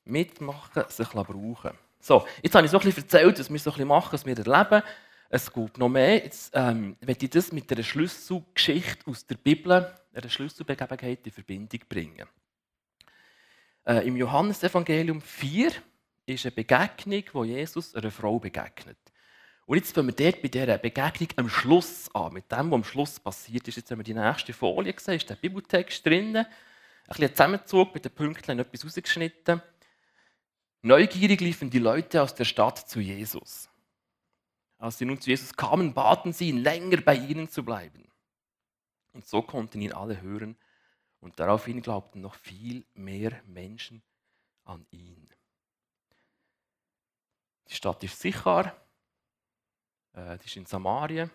mitmachen, 0.04 0.84
sich 0.88 1.08
brauchen. 1.08 1.72
So, 2.00 2.26
jetzt 2.42 2.54
habe 2.54 2.66
ich 2.66 2.70
so 2.70 2.78
ein 2.78 2.84
bisschen 2.84 3.04
erzählt, 3.04 3.38
was 3.38 3.50
wir 3.50 3.58
so 3.58 3.72
ein 3.72 3.86
machen, 3.86 4.12
was 4.12 4.26
wir 4.26 4.36
erleben. 4.36 4.82
Es 5.30 5.52
gibt 5.52 5.78
noch 5.78 5.88
mehr. 5.88 6.22
Jetzt 6.22 6.52
ähm, 6.54 6.96
möchte 7.00 7.24
ich 7.24 7.30
das 7.30 7.50
mit 7.50 7.70
einer 7.72 7.82
Schlüsselgeschichte 7.82 9.10
aus 9.10 9.26
der 9.26 9.36
Bibel, 9.36 9.90
einer 10.12 10.28
Schlüsselbegebenheit 10.28 11.26
in 11.26 11.32
Verbindung 11.32 11.80
bringen. 11.88 12.28
Äh, 13.86 14.06
Im 14.06 14.16
Johannesevangelium 14.16 15.20
4 15.20 15.72
ist 16.26 16.44
eine 16.44 16.52
Begegnung, 16.52 17.24
wo 17.32 17.44
Jesus 17.44 17.94
einer 17.94 18.10
Frau 18.10 18.38
begegnet. 18.38 18.98
Und 19.66 19.78
jetzt 19.78 19.94
fangen 19.94 20.08
wir 20.08 20.14
dort 20.14 20.42
bei 20.42 20.48
dieser 20.48 20.76
Begegnung 20.76 21.28
am 21.36 21.48
Schluss 21.48 22.14
an, 22.14 22.34
mit 22.34 22.52
dem, 22.52 22.70
was 22.70 22.74
am 22.74 22.84
Schluss 22.84 23.18
passiert 23.18 23.66
ist. 23.66 23.76
Jetzt 23.76 23.90
haben 23.90 23.98
wir 23.98 24.04
die 24.04 24.14
nächste 24.14 24.52
Folie 24.52 24.92
gesehen, 24.92 25.14
ist 25.14 25.30
der 25.30 25.36
Bibeltext 25.36 26.04
drin. 26.04 26.36
Ein 26.36 26.46
bisschen 27.08 27.30
Zusammenzug 27.30 27.94
mit 27.94 28.04
den 28.04 28.12
Pünktchen 28.12 28.58
etwas 28.58 28.84
rausgeschnitten. 28.84 29.62
Neugierig 30.82 31.40
liefen 31.40 31.70
die 31.70 31.78
Leute 31.78 32.20
aus 32.20 32.34
der 32.34 32.44
Stadt 32.44 32.78
zu 32.78 33.00
Jesus. 33.00 33.70
Als 34.76 34.98
sie 34.98 35.06
nun 35.06 35.18
zu 35.18 35.30
Jesus 35.30 35.54
kamen, 35.54 35.94
baten 35.94 36.34
sie 36.34 36.50
ihn, 36.50 36.58
länger 36.58 37.00
bei 37.00 37.14
ihnen 37.16 37.48
zu 37.48 37.64
bleiben. 37.64 38.06
Und 39.14 39.26
so 39.26 39.40
konnten 39.40 39.80
ihn 39.80 39.94
alle 39.94 40.20
hören 40.20 40.58
und 41.20 41.40
daraufhin 41.40 41.80
glaubten 41.80 42.20
noch 42.20 42.34
viel 42.34 42.84
mehr 42.92 43.40
Menschen 43.46 44.02
an 44.64 44.84
ihn. 44.90 45.26
Die 47.68 47.74
Stadt 47.74 48.04
ist 48.04 48.20
sicher, 48.20 48.76
das 50.14 50.46
ist 50.46 50.56
in 50.56 50.66
Samarien. 50.66 51.30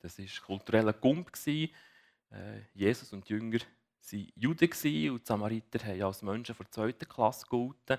Das 0.00 0.18
war 0.18 0.26
kultureller 0.46 0.92
Gump. 0.94 1.30
Äh, 1.46 1.70
Jesus 2.74 3.12
und 3.12 3.28
die 3.28 3.34
Jünger 3.34 3.58
waren 3.58 4.32
Juden 4.34 4.70
und 5.10 5.22
die 5.22 5.26
Samariter 5.26 5.84
haben 5.84 6.02
als 6.02 6.22
Menschen 6.22 6.54
von 6.54 6.66
zweiter 6.70 7.06
Klasse 7.06 7.44
gegolten. 7.44 7.98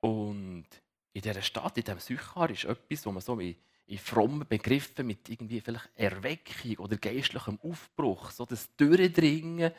Und 0.00 0.66
in 1.12 1.22
dieser 1.22 1.42
Stadt, 1.42 1.76
in 1.76 1.84
diesem 1.84 2.00
Sychar, 2.00 2.50
ist 2.50 2.64
etwas, 2.64 3.06
wo 3.06 3.12
man 3.12 3.20
so 3.20 3.38
in, 3.38 3.56
in 3.86 3.98
frommen 3.98 4.46
Begriffen 4.48 5.06
mit 5.06 5.28
irgendwie 5.28 5.60
vielleicht 5.60 5.90
Erweckung 5.94 6.78
oder 6.78 6.96
geistlichem 6.96 7.58
Aufbruch, 7.60 8.30
so 8.30 8.46
das 8.46 8.74
Durchdringen 8.76 9.72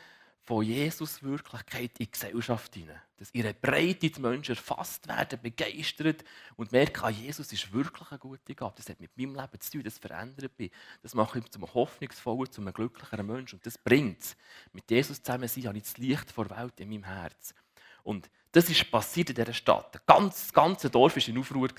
von 0.44 0.62
Jesus 0.62 1.22
Wirklichkeit 1.22 1.98
in 1.98 2.04
die 2.04 2.10
Gesellschaft 2.10 2.74
hinein. 2.74 3.00
Dass 3.16 3.32
ihre 3.32 3.54
Breite 3.54 4.10
die 4.10 4.20
Menschen 4.20 4.54
erfasst 4.54 5.08
werden, 5.08 5.40
begeistert 5.40 6.22
und 6.56 6.70
merken, 6.70 7.14
Jesus 7.14 7.50
ist 7.52 7.72
wirklich 7.72 8.10
eine 8.10 8.18
gute 8.18 8.54
Gabe. 8.54 8.74
Das 8.76 8.88
hat 8.88 9.00
mit 9.00 9.16
meinem 9.16 9.34
Leben 9.34 9.60
zu 9.60 9.72
tun, 9.72 9.82
das 9.82 9.98
verändert 9.98 10.58
mich. 10.58 10.70
Das 11.02 11.14
macht 11.14 11.34
mich 11.34 11.50
zum 11.50 11.62
hoffnungsvollen, 11.72 12.52
zum 12.52 12.70
glücklicheren 12.72 13.26
Menschen. 13.26 13.56
Und 13.56 13.66
das 13.66 13.78
bringt 13.78 14.22
es. 14.22 14.36
Mit 14.72 14.90
Jesus 14.90 15.22
zusammen 15.22 15.48
sein, 15.48 15.66
habe 15.66 15.78
ich 15.78 15.84
das 15.84 15.96
Licht 15.96 16.30
vor 16.30 16.50
Welt 16.50 16.78
in 16.78 16.90
meinem 16.90 17.04
Herz. 17.04 17.54
Und 18.02 18.28
das 18.52 18.68
ist 18.68 18.90
passiert 18.90 19.30
in 19.30 19.36
dieser 19.36 19.54
Stadt. 19.54 20.02
Das 20.06 20.52
ganze 20.52 20.90
Dorf 20.90 21.16
war 21.16 21.28
in 21.28 21.38
Aufruhr. 21.38 21.70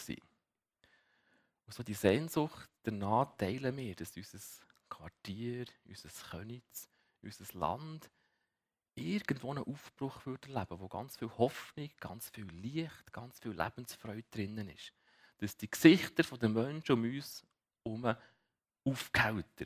Und 1.65 1.73
so 1.73 1.83
die 1.83 1.93
Sehnsucht 1.93 2.67
danach 2.83 3.37
teilen 3.37 3.77
wir, 3.77 3.95
dass 3.95 4.15
unser 4.15 4.39
Quartier, 4.89 5.65
unser 5.87 6.09
Königs, 6.31 6.89
unser 7.21 7.59
Land, 7.59 8.09
irgendwo 8.95 9.51
einen 9.51 9.63
Aufbruch 9.63 10.25
würde 10.25 10.51
erleben 10.53 10.79
wo 10.79 10.87
ganz 10.87 11.17
viel 11.17 11.29
Hoffnung, 11.37 11.89
ganz 11.99 12.29
viel 12.29 12.47
Licht, 12.47 13.11
ganz 13.11 13.39
viel 13.39 13.51
Lebensfreude 13.51 14.23
drinnen 14.31 14.69
ist. 14.69 14.93
Dass 15.37 15.57
die 15.57 15.69
Gesichter 15.69 16.23
der 16.37 16.49
Menschen 16.49 16.93
um 16.93 17.03
uns 17.03 17.45
herum 17.83 18.15
aufgehellter, 18.85 19.65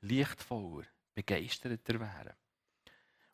lichtvoller, 0.00 0.86
begeisterter 1.14 2.00
wären. 2.00 2.34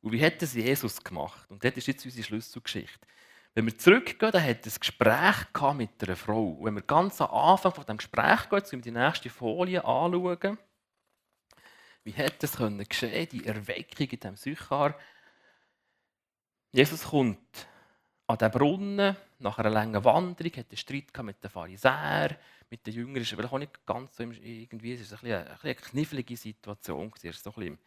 Und 0.01 0.13
wie 0.13 0.25
hat 0.25 0.41
das 0.41 0.55
Jesus 0.55 1.03
gemacht? 1.03 1.51
Und 1.51 1.63
das 1.63 1.77
ist 1.77 1.89
jetzt 1.89 2.05
unsere 2.05 2.25
Schlüsselgeschichte. 2.25 3.07
Wenn 3.55 3.67
wir 3.67 3.77
zurückgehen, 3.77 4.31
dann 4.31 4.43
hat 4.43 4.67
er 4.67 4.73
ein 4.73 4.79
Gespräch 4.79 5.75
mit 5.75 6.03
einer 6.03 6.17
Frau. 6.17 6.51
Und 6.51 6.67
wenn 6.67 6.75
wir 6.77 6.83
ganz 6.83 7.21
am 7.21 7.31
Anfang 7.31 7.75
von 7.75 7.85
dem 7.85 7.97
Gespräch 7.97 8.49
gehen, 8.49 8.59
jetzt 8.59 8.85
die 8.85 8.91
nächste 8.91 9.31
Folie 9.31 9.85
anschauen, 9.85 10.59
wie 12.09 12.13
hätte 12.13 12.47
es 12.47 12.57
können 12.57 12.89
geschehen, 12.89 13.29
die 13.31 13.45
Erweckung 13.45 14.09
in 14.09 14.19
diesem 14.19 14.37
Sychar? 14.37 14.95
Jesus 16.73 17.05
kommt 17.05 17.69
an 18.27 18.39
den 18.39 18.51
Brunnen 18.51 19.15
nach 19.41 19.59
einer 19.59 19.69
langen 19.69 20.03
Wanderung, 20.03 20.53
hat 20.53 20.71
einen 20.71 20.77
Streit 20.79 21.23
mit 21.23 21.45
den 21.45 21.51
Pharisäern, 21.51 22.35
mit 22.71 22.87
den 22.87 22.95
Jüngern. 22.95 23.21
Es 23.21 23.37
war 23.37 23.53
auch 23.53 23.59
nicht 23.59 23.85
ganz 23.85 24.17
so 24.17 24.23
irgendwie, 24.23 24.95
es 24.95 25.13
war 25.13 25.23
eine, 25.23 25.59
eine, 25.63 25.75
knifflige 25.75 26.35
Situation. 26.35 27.13
Es 27.15 27.25
war 27.25 27.33
so 27.35 27.51
ein 27.51 27.55
bisschen 27.55 27.79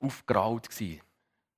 aufgeraut. 0.00 0.68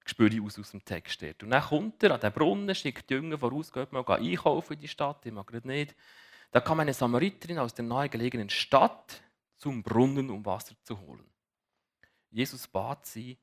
Spüre 0.05 0.35
ich 0.35 0.41
aus, 0.41 0.59
aus 0.59 0.73
dem 0.73 0.85
Text. 0.85 1.23
Und 1.45 1.51
dann 1.51 1.63
kommt 1.63 2.03
er 2.03 2.15
an 2.15 2.21
den 2.21 2.33
Brunnen, 2.33 2.75
schickt 2.75 3.09
die 3.09 3.15
Jünger 3.15 3.39
voraus, 3.39 3.73
geht 3.73 3.93
mal 3.93 4.05
einkaufen 4.05 4.73
in 4.73 4.81
die 4.81 4.89
Stadt, 4.89 5.25
ich 5.25 5.33
mag 5.33 5.47
gerade 5.47 5.69
nicht. 5.69 5.95
Da 6.51 6.61
kam 6.61 6.81
eine 6.81 6.93
Samariterin 6.93 7.61
aus 7.61 7.73
der 7.73 7.85
nahegelegenen 7.85 8.51
Stadt 8.51 9.23
zum 9.59 9.85
Brunnen, 9.85 10.29
um 10.29 10.45
Wasser 10.45 10.75
zu 10.83 10.99
holen. 10.99 11.32
Jesus 12.33 12.67
bat 12.67 13.05
sie, 13.07 13.39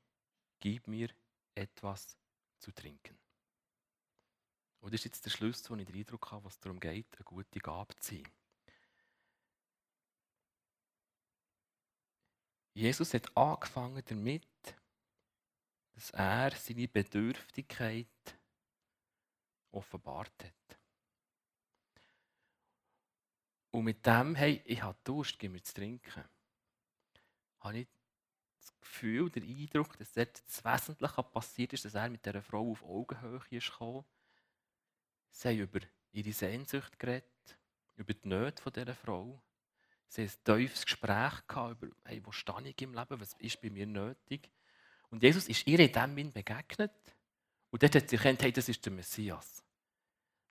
gib 0.60 0.88
mir 0.88 1.10
etwas 1.54 2.18
zu 2.58 2.72
trinken. 2.72 3.18
Und 4.82 4.94
das 4.94 5.02
ist 5.02 5.06
jetzt 5.06 5.26
der 5.26 5.30
Schluss, 5.30 5.70
wo 5.70 5.76
ich 5.76 5.86
den 5.86 5.96
Eindruck 5.96 6.32
habe, 6.32 6.46
was 6.46 6.60
darum 6.60 6.80
geht, 6.80 7.06
eine 7.16 7.24
gute 7.24 7.60
Gabe 7.60 7.96
zu 7.98 8.16
sein. 8.16 8.28
Jesus 12.74 13.14
hat 13.14 13.36
angefangen 13.38 14.04
damit, 14.06 14.76
dass 15.94 16.10
er 16.12 16.52
seine 16.52 16.88
Bedürftigkeit 16.88 18.08
offenbart 19.72 20.44
hat. 20.44 20.80
Und 23.72 23.84
mit 23.84 24.04
dem, 24.06 24.34
hey, 24.34 24.64
ich 24.66 24.82
habe 24.82 24.98
Durst, 25.04 25.38
gib 25.38 25.52
mir 25.52 25.62
zu 25.62 25.74
trinken, 25.76 26.24
habe 27.60 27.80
ich 27.80 27.88
das 28.60 28.80
Gefühl, 28.80 29.30
der 29.30 29.44
Eindruck, 29.44 29.98
dass 29.98 30.14
dort 30.14 30.42
das 30.48 30.64
Wesentliche 30.64 31.24
passiert 31.24 31.74
ist, 31.74 31.86
dass 31.86 31.96
er 31.96 32.10
mit 32.10 32.26
dieser 32.26 32.42
Frau 32.42 32.72
auf 32.72 32.84
Augenhöhe 32.84 33.42
ist 33.52 33.72
gekommen. 33.72 34.06
Sie 35.32 35.48
haben 35.48 35.60
über 35.60 35.80
ihre 36.12 36.32
Sehnsucht 36.32 36.98
geredet, 37.00 37.58
über 37.96 38.14
die 38.14 38.28
Nöte 38.28 38.72
dieser 38.72 38.96
Frau. 38.96 39.42
Sie 40.08 40.24
haben 40.24 40.32
ein 40.32 40.44
tiefes 40.58 40.86
Gespräch 40.86 41.48
gehabt 41.48 41.82
über, 41.82 41.96
hey, 42.06 42.22
wo 42.26 42.32
stehe 42.32 42.70
ich 42.70 42.82
im 42.82 42.94
Leben, 42.94 43.20
was 43.20 43.34
ist 43.34 43.62
bei 43.62 43.70
mir 43.70 43.86
nötig. 43.86 44.50
Und 45.10 45.22
Jesus 45.24 45.48
ist 45.48 45.66
ihr 45.68 45.80
in 45.80 45.92
dem 45.92 46.16
Sinn 46.16 46.34
begegnet. 46.34 46.92
Und 47.70 47.84
dort 47.84 47.96
hat 47.96 48.10
sie 48.10 48.16
erkannt, 48.16 48.42
hey, 48.42 48.52
das 48.52 48.70
ist 48.70 48.84
der 48.84 48.92
Messias. 48.92 49.64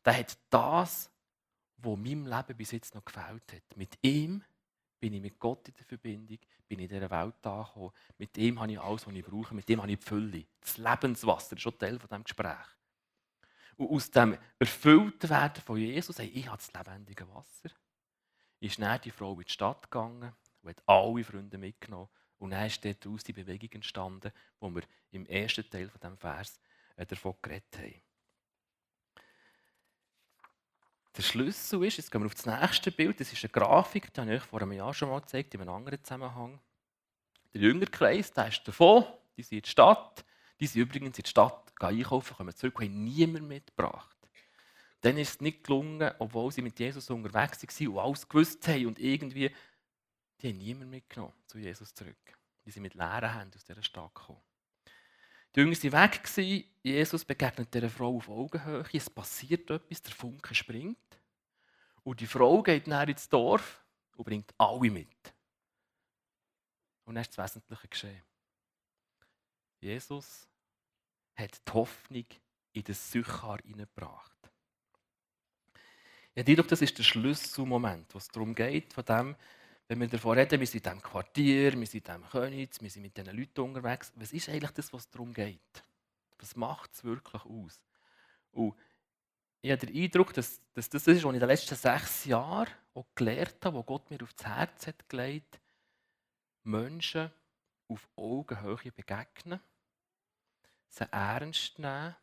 Der 0.04 0.18
hat 0.18 0.38
das, 0.50 1.10
was 1.76 1.98
meinem 1.98 2.26
Leben 2.26 2.56
bis 2.56 2.70
jetzt 2.70 2.94
noch 2.94 3.04
gefällt 3.04 3.52
hat. 3.52 3.76
Mit 3.76 3.98
ihm 4.02 4.44
bin 5.00 5.14
ich 5.14 5.22
mit 5.22 5.38
Gott 5.38 5.68
in 5.68 5.74
der 5.74 5.84
Verbindung, 5.84 6.38
bin 6.66 6.80
in 6.80 6.88
dieser 6.88 7.10
Welt 7.10 7.46
angekommen. 7.46 7.92
Mit 8.18 8.36
ihm 8.38 8.60
habe 8.60 8.72
ich 8.72 8.80
alles, 8.80 9.06
was 9.06 9.14
ich 9.14 9.24
brauche. 9.24 9.54
Mit 9.54 9.68
ihm 9.70 9.80
habe 9.80 9.90
ich 9.90 9.98
die 9.98 10.04
Fülle. 10.04 10.46
Das 10.60 10.76
Lebenswasser 10.76 11.56
ist 11.56 11.62
schon 11.62 11.78
Teil 11.78 11.98
von 11.98 12.08
diesem 12.08 12.24
Gespräch. 12.24 12.66
Und 13.76 13.90
aus 13.90 14.10
dem 14.10 14.36
Erfülltwerden 14.58 15.62
von 15.62 15.78
Jesus, 15.78 16.18
ich 16.18 16.46
habe 16.48 16.56
das 16.56 16.72
lebendige 16.72 17.28
Wasser. 17.28 17.70
ist 18.60 18.80
dann 18.80 19.00
die 19.00 19.10
Frau 19.12 19.34
in 19.34 19.44
die 19.44 19.52
Stadt 19.52 19.82
gegangen 19.82 20.32
und 20.62 20.70
hat 20.70 20.82
alle 20.86 21.22
Freunde 21.22 21.58
mitgenommen. 21.58 22.08
Und 22.38 22.50
dann 22.50 22.66
ist 22.66 22.84
daraus 22.84 23.24
die 23.24 23.32
Bewegung 23.32 23.70
entstanden, 23.72 24.32
wo 24.60 24.70
wir 24.70 24.82
im 25.10 25.26
ersten 25.26 25.68
Teil 25.68 25.88
von 25.88 26.00
diesem 26.00 26.18
Vers 26.18 26.60
äh, 26.96 27.06
davon 27.06 27.34
geredet 27.40 27.78
haben. 27.78 28.02
Der 31.16 31.22
Schlüssel 31.22 31.84
ist, 31.84 31.96
jetzt 31.96 32.10
gehen 32.10 32.20
wir 32.22 32.26
auf 32.26 32.34
das 32.34 32.46
nächste 32.46 32.92
Bild, 32.92 33.18
das 33.18 33.32
ist 33.32 33.42
eine 33.42 33.50
Grafik, 33.50 34.12
die 34.12 34.20
habe 34.20 34.34
ich 34.34 34.42
euch 34.42 34.46
vor 34.46 34.62
einem 34.62 34.72
Jahr 34.72 34.94
schon 34.94 35.08
mal 35.08 35.20
gezeigt, 35.20 35.54
in 35.54 35.60
einem 35.60 35.70
anderen 35.70 36.02
Zusammenhang. 36.02 36.60
Der 37.54 37.62
Jüngerkreis, 37.62 38.32
der 38.32 38.48
ist 38.48 38.66
davon, 38.68 39.04
die 39.36 39.42
sind 39.42 39.58
in 39.58 39.62
die 39.62 39.70
Stadt, 39.70 40.24
die 40.60 40.66
sind 40.66 40.82
übrigens 40.82 41.18
in 41.18 41.24
die 41.24 41.30
Stadt 41.30 41.72
einkaufen, 41.80 42.36
kommen 42.36 42.54
zurück 42.54 42.78
und 42.78 42.84
haben 42.84 43.04
niemand 43.04 43.48
mitgebracht. 43.48 44.16
Dann 45.00 45.16
ist 45.16 45.28
es 45.30 45.40
nicht 45.40 45.64
gelungen, 45.64 46.12
obwohl 46.18 46.50
sie 46.52 46.62
mit 46.62 46.78
Jesus 46.78 47.08
unterwegs 47.10 47.62
waren 47.62 47.88
und 47.88 47.98
alles 47.98 48.28
gewusst 48.28 48.66
haben 48.66 48.86
und 48.86 48.98
irgendwie, 48.98 49.54
die 50.40 50.48
haben 50.48 50.58
niemand 50.58 50.90
mitgenommen 50.90 51.34
zu 51.46 51.58
Jesus 51.58 51.94
zurück. 51.94 52.16
Die 52.64 52.70
sind 52.70 52.82
mit 52.82 52.94
leeren 52.94 53.32
Händen 53.32 53.54
aus 53.54 53.64
dieser 53.64 53.82
Stadt 53.82 54.14
gekommen. 54.14 54.40
Die 55.58 55.62
Jünger 55.62 55.92
waren 55.92 56.12
weg, 56.12 56.68
Jesus 56.84 57.24
begegnet 57.24 57.74
dieser 57.74 57.90
Frau 57.90 58.18
auf 58.18 58.28
Augenhöhe, 58.28 58.84
es 58.92 59.10
passiert 59.10 59.68
etwas, 59.68 60.00
der 60.02 60.12
Funke 60.12 60.54
springt. 60.54 61.18
Und 62.04 62.20
die 62.20 62.28
Frau 62.28 62.62
geht 62.62 62.86
dann 62.86 63.08
ins 63.08 63.28
Dorf 63.28 63.84
und 64.16 64.24
bringt 64.24 64.54
alle 64.56 64.88
mit. 64.88 65.34
Und 67.06 67.16
dann 67.16 67.22
ist 67.22 67.36
das 67.36 67.44
Wesentliche 67.44 67.88
geschehen. 67.88 68.22
Jesus 69.80 70.46
hat 71.34 71.60
die 71.66 71.72
Hoffnung 71.72 72.26
in 72.70 72.84
das 72.84 73.10
Sychar 73.10 73.58
hineingebracht. 73.64 74.38
Ich 76.36 76.44
denke, 76.44 76.62
das 76.62 76.82
ist 76.82 76.96
der 76.98 77.02
Schlüsselmoment, 77.02 78.14
wo 78.14 78.18
es 78.18 78.28
darum 78.28 78.54
geht, 78.54 78.92
von 78.92 79.04
dem, 79.04 79.36
wenn 79.88 80.00
wir 80.00 80.08
davon 80.08 80.38
reden, 80.38 80.60
wir 80.60 80.66
sind 80.66 80.86
in 80.86 80.92
diesem 80.92 81.02
Quartier, 81.02 81.72
wir 81.72 81.86
sind 81.86 82.06
in 82.06 82.14
diesem 82.14 82.30
Königs, 82.30 82.80
wir 82.82 82.90
sind 82.90 83.02
mit 83.02 83.16
diesen 83.16 83.36
Leuten 83.36 83.60
unterwegs. 83.62 84.12
Was 84.16 84.32
ist 84.32 84.48
eigentlich 84.48 84.70
das, 84.72 84.92
was 84.92 85.08
darum 85.08 85.32
geht? 85.32 85.82
Was 86.38 86.54
macht 86.54 86.92
es 86.92 87.02
wirklich 87.04 87.42
aus? 87.44 87.80
Und 88.52 88.74
ich 89.62 89.70
habe 89.70 89.86
den 89.86 89.96
Eindruck, 89.96 90.34
dass, 90.34 90.60
dass 90.74 90.90
das 90.90 91.06
ist, 91.06 91.24
was 91.24 91.30
ich 91.30 91.34
in 91.34 91.40
den 91.40 91.48
letzten 91.48 91.74
sechs 91.74 92.26
Jahren 92.26 92.68
auch 92.94 93.06
gelernt 93.14 93.64
habe, 93.64 93.76
wo 93.76 93.82
Gott 93.82 94.10
mir 94.10 94.22
aufs 94.22 94.44
Herz 94.44 94.86
hat 94.86 95.08
gelegt, 95.08 95.58
Menschen 96.64 97.32
auf 97.88 98.06
Augenhöhe 98.14 98.92
begegnen, 98.94 99.60
sie 100.88 101.10
ernst 101.10 101.78
nehmen 101.78 102.14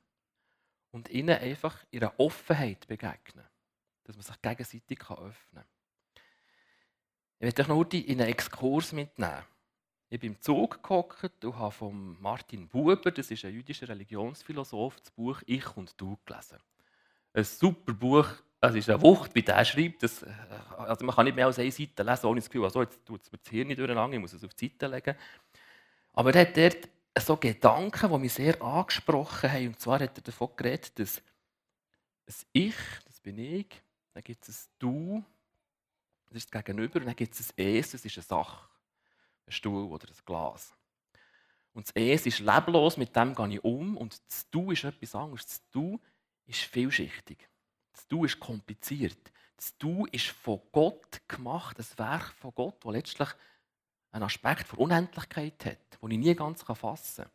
und 0.92 1.10
ihnen 1.10 1.38
einfach 1.38 1.84
ihre 1.92 2.18
Offenheit 2.20 2.88
begegnen 2.88 3.46
dass 4.06 4.16
man 4.16 4.24
sich 4.24 4.42
gegenseitig 4.42 5.00
öffnen 5.10 5.64
kann. 5.64 5.75
Ich 7.40 7.46
möchte 7.46 7.62
euch 7.64 7.68
noch 7.68 7.92
in 7.92 8.22
einen 8.22 8.30
Exkurs 8.30 8.94
mitnehmen. 8.94 9.44
Ich 10.10 10.20
bin 10.20 10.34
im 10.34 10.42
Zug 10.42 10.82
gehockt 10.82 11.44
und 11.44 11.58
habe 11.58 11.72
von 11.72 12.16
Martin 12.22 12.68
Buber, 12.70 13.12
das 13.12 13.30
ist 13.30 13.44
ein 13.44 13.54
jüdischer 13.54 13.90
Religionsphilosoph, 13.90 15.00
das 15.02 15.12
Buch 15.12 15.42
Ich 15.46 15.76
und 15.76 16.00
Du 16.00 16.18
gelesen. 16.26 16.60
Ein 17.34 17.44
super 17.44 17.92
Buch, 17.92 18.28
es 18.62 18.76
ist 18.76 18.90
eine 18.90 19.02
Wucht, 19.02 19.36
wie 19.36 19.42
der 19.42 19.66
schreibt. 19.66 20.04
Das, 20.04 20.24
äh, 20.24 20.30
also 20.78 21.06
man 21.06 21.14
kann 21.14 21.26
nicht 21.26 21.36
mehr 21.36 21.48
als 21.48 21.60
eine 21.60 21.72
Seite 21.72 22.04
lesen, 22.04 22.26
ohne 22.28 22.40
das 22.40 22.50
Gefühl, 22.50 22.64
also 22.64 22.82
jetzt 22.82 23.06
tut 23.06 23.24
es 23.24 23.32
mir 23.32 23.38
das 23.40 23.50
Hirn 23.50 23.68
nicht 23.68 23.80
durcheinander, 23.80 24.16
ich 24.16 24.22
muss 24.22 24.32
es 24.32 24.44
auf 24.44 24.54
die 24.54 24.68
Seite 24.70 24.88
legen. 24.88 25.16
Aber 26.14 26.34
er 26.34 26.42
hat 26.42 26.56
dort 26.56 26.88
so 27.20 27.36
Gedanken, 27.36 28.10
die 28.10 28.18
mich 28.18 28.34
sehr 28.34 28.62
angesprochen 28.62 29.52
haben. 29.52 29.68
Und 29.68 29.80
zwar 29.82 30.00
hat 30.00 30.18
er 30.18 30.24
davon 30.24 30.50
geredet, 30.56 30.98
dass 30.98 31.22
ein 32.28 32.36
Ich, 32.54 32.76
das 33.06 33.20
bin 33.20 33.38
ich, 33.38 33.68
dann 34.14 34.24
gibt 34.24 34.48
es 34.48 34.68
ein 34.68 34.72
Du, 34.80 35.24
das 36.36 36.44
ist 36.44 36.54
das 36.54 36.64
Gegenüber, 36.64 37.00
und 37.00 37.06
dann 37.06 37.16
gibt 37.16 37.34
es 37.34 37.50
ein 37.58 37.66
Es, 37.66 37.92
das 37.92 38.04
ist 38.04 38.18
eine 38.18 38.24
Sache, 38.24 38.68
ein 39.48 39.52
Stuhl 39.54 39.86
oder 39.86 40.08
ein 40.08 40.26
Glas. 40.26 40.76
Und 41.72 41.88
das 41.88 41.96
Es 41.96 42.26
ist 42.26 42.40
leblos, 42.40 42.98
mit 42.98 43.16
dem 43.16 43.34
gehe 43.34 43.54
ich 43.54 43.64
um, 43.64 43.96
und 43.96 44.22
das 44.28 44.50
Du 44.50 44.72
ist 44.72 44.84
etwas 44.84 45.16
anderes. 45.16 45.46
Das 45.46 45.62
Du 45.72 46.00
ist 46.46 46.62
vielschichtig. 46.62 47.48
Das 47.94 48.06
Du 48.08 48.26
ist 48.26 48.38
kompliziert. 48.40 49.32
Das 49.56 49.78
Du 49.78 50.06
ist 50.12 50.28
von 50.28 50.60
Gott 50.74 51.22
gemacht, 51.28 51.80
ein 51.80 51.98
Werk 51.98 52.34
von 52.34 52.54
Gott, 52.54 52.84
das 52.84 52.92
letztlich 52.92 53.30
einen 54.12 54.24
Aspekt 54.24 54.68
von 54.68 54.80
Unendlichkeit 54.80 55.66
hat, 55.66 56.02
den 56.02 56.12
ich 56.12 56.18
nie 56.18 56.36
ganz 56.36 56.64
fassen 56.64 57.24
kann. 57.24 57.32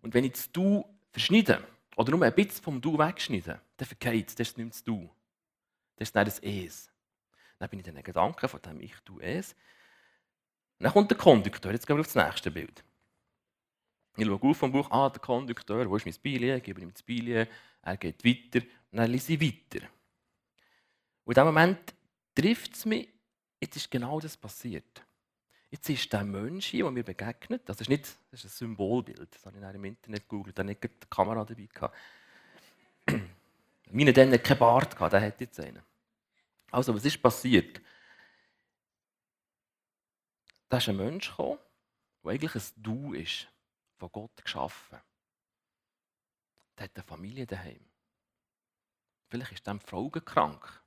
Und 0.00 0.14
wenn 0.14 0.24
ich 0.24 0.32
das 0.32 0.50
Du 0.50 0.82
verschneide, 1.10 1.62
oder 1.96 2.10
nur 2.10 2.24
ein 2.24 2.34
bisschen 2.34 2.62
vom 2.62 2.80
Du 2.80 2.98
wegschneide, 2.98 3.60
dann 3.76 3.86
vergeht 3.86 4.28
es, 4.28 4.34
das 4.34 4.48
ist 4.48 4.56
nicht 4.56 4.64
mehr 4.64 4.72
das 4.72 4.82
Du. 4.82 5.10
Das 5.96 6.08
ist 6.08 6.16
dann 6.16 6.24
das 6.24 6.38
Es. 6.38 6.93
Dann 7.58 7.68
bin 7.70 7.80
ich 7.80 7.86
in 7.86 7.94
den 7.94 8.04
Gedanken 8.04 8.48
von 8.48 8.60
dem 8.62 8.80
Ich 8.80 8.94
tue 9.04 9.22
es. 9.22 9.54
dann 10.78 10.92
kommt 10.92 11.10
der 11.10 11.18
Kondukteur. 11.18 11.72
Jetzt 11.72 11.86
gehen 11.86 11.96
wir 11.96 12.00
auf 12.00 12.12
das 12.12 12.24
nächste 12.24 12.50
Bild. 12.50 12.84
Ich 14.16 14.26
schaue 14.26 14.40
auf 14.40 14.56
vom 14.56 14.70
Buch, 14.70 14.90
ah, 14.90 15.10
der 15.10 15.20
Kondukteur, 15.20 15.88
wo 15.90 15.96
ist 15.96 16.06
mein 16.06 16.14
Billet? 16.22 16.58
Ich 16.58 16.62
gebe 16.62 16.80
ihm 16.80 16.92
das 16.92 17.02
Billet, 17.02 17.48
er 17.82 17.96
geht 17.96 18.24
weiter, 18.24 18.64
und 18.92 18.98
dann 18.98 19.10
lese 19.10 19.32
ich 19.32 19.40
weiter. 19.40 19.86
Und 21.24 21.36
in 21.36 21.42
dem 21.42 21.46
Moment 21.46 21.94
trifft 22.34 22.74
es 22.74 22.84
mich, 22.84 23.08
jetzt 23.60 23.76
ist 23.76 23.90
genau 23.90 24.20
das 24.20 24.36
passiert. 24.36 25.02
Jetzt 25.70 25.88
ist 25.88 26.12
der 26.12 26.22
Mensch 26.22 26.66
hier, 26.66 26.84
der 26.84 26.92
mir 26.92 27.02
begegnet, 27.02 27.62
das 27.68 27.80
ist, 27.80 27.88
nicht, 27.88 28.04
das 28.30 28.44
ist 28.44 28.44
ein 28.44 28.50
Symbolbild, 28.50 29.34
das 29.34 29.44
habe 29.44 29.58
ich 29.58 29.74
im 29.74 29.84
Internet 29.84 30.28
gegoogelt, 30.28 30.56
da 30.56 30.62
hatte 30.62 30.68
nicht 30.68 30.84
die 30.84 31.06
Kamera 31.10 31.44
dabei. 31.44 31.90
Meine 33.90 34.12
dann 34.12 34.40
keinen 34.40 34.58
Bart 34.58 35.00
der 35.12 35.20
hat 35.20 35.40
jetzt 35.40 35.58
einen. 35.58 35.82
Also, 36.74 36.92
was 36.92 37.04
ist 37.04 37.22
passiert? 37.22 37.80
Da 40.68 40.78
ist 40.78 40.88
ein 40.88 40.96
Mensch 40.96 41.30
gekommen, 41.30 41.60
der 42.24 42.32
eigentlich 42.32 42.54
ein 42.56 42.82
Du 42.82 43.14
ist, 43.14 43.46
von 43.96 44.10
Gott 44.10 44.42
geschaffen. 44.42 44.98
Der 46.76 46.84
hat 46.86 46.96
eine 46.96 47.04
Familie 47.04 47.46
daheim. 47.46 47.88
Vielleicht 49.28 49.52
ist 49.52 49.64
der 49.64 49.78
Frau 49.78 50.10
krank. 50.10 50.82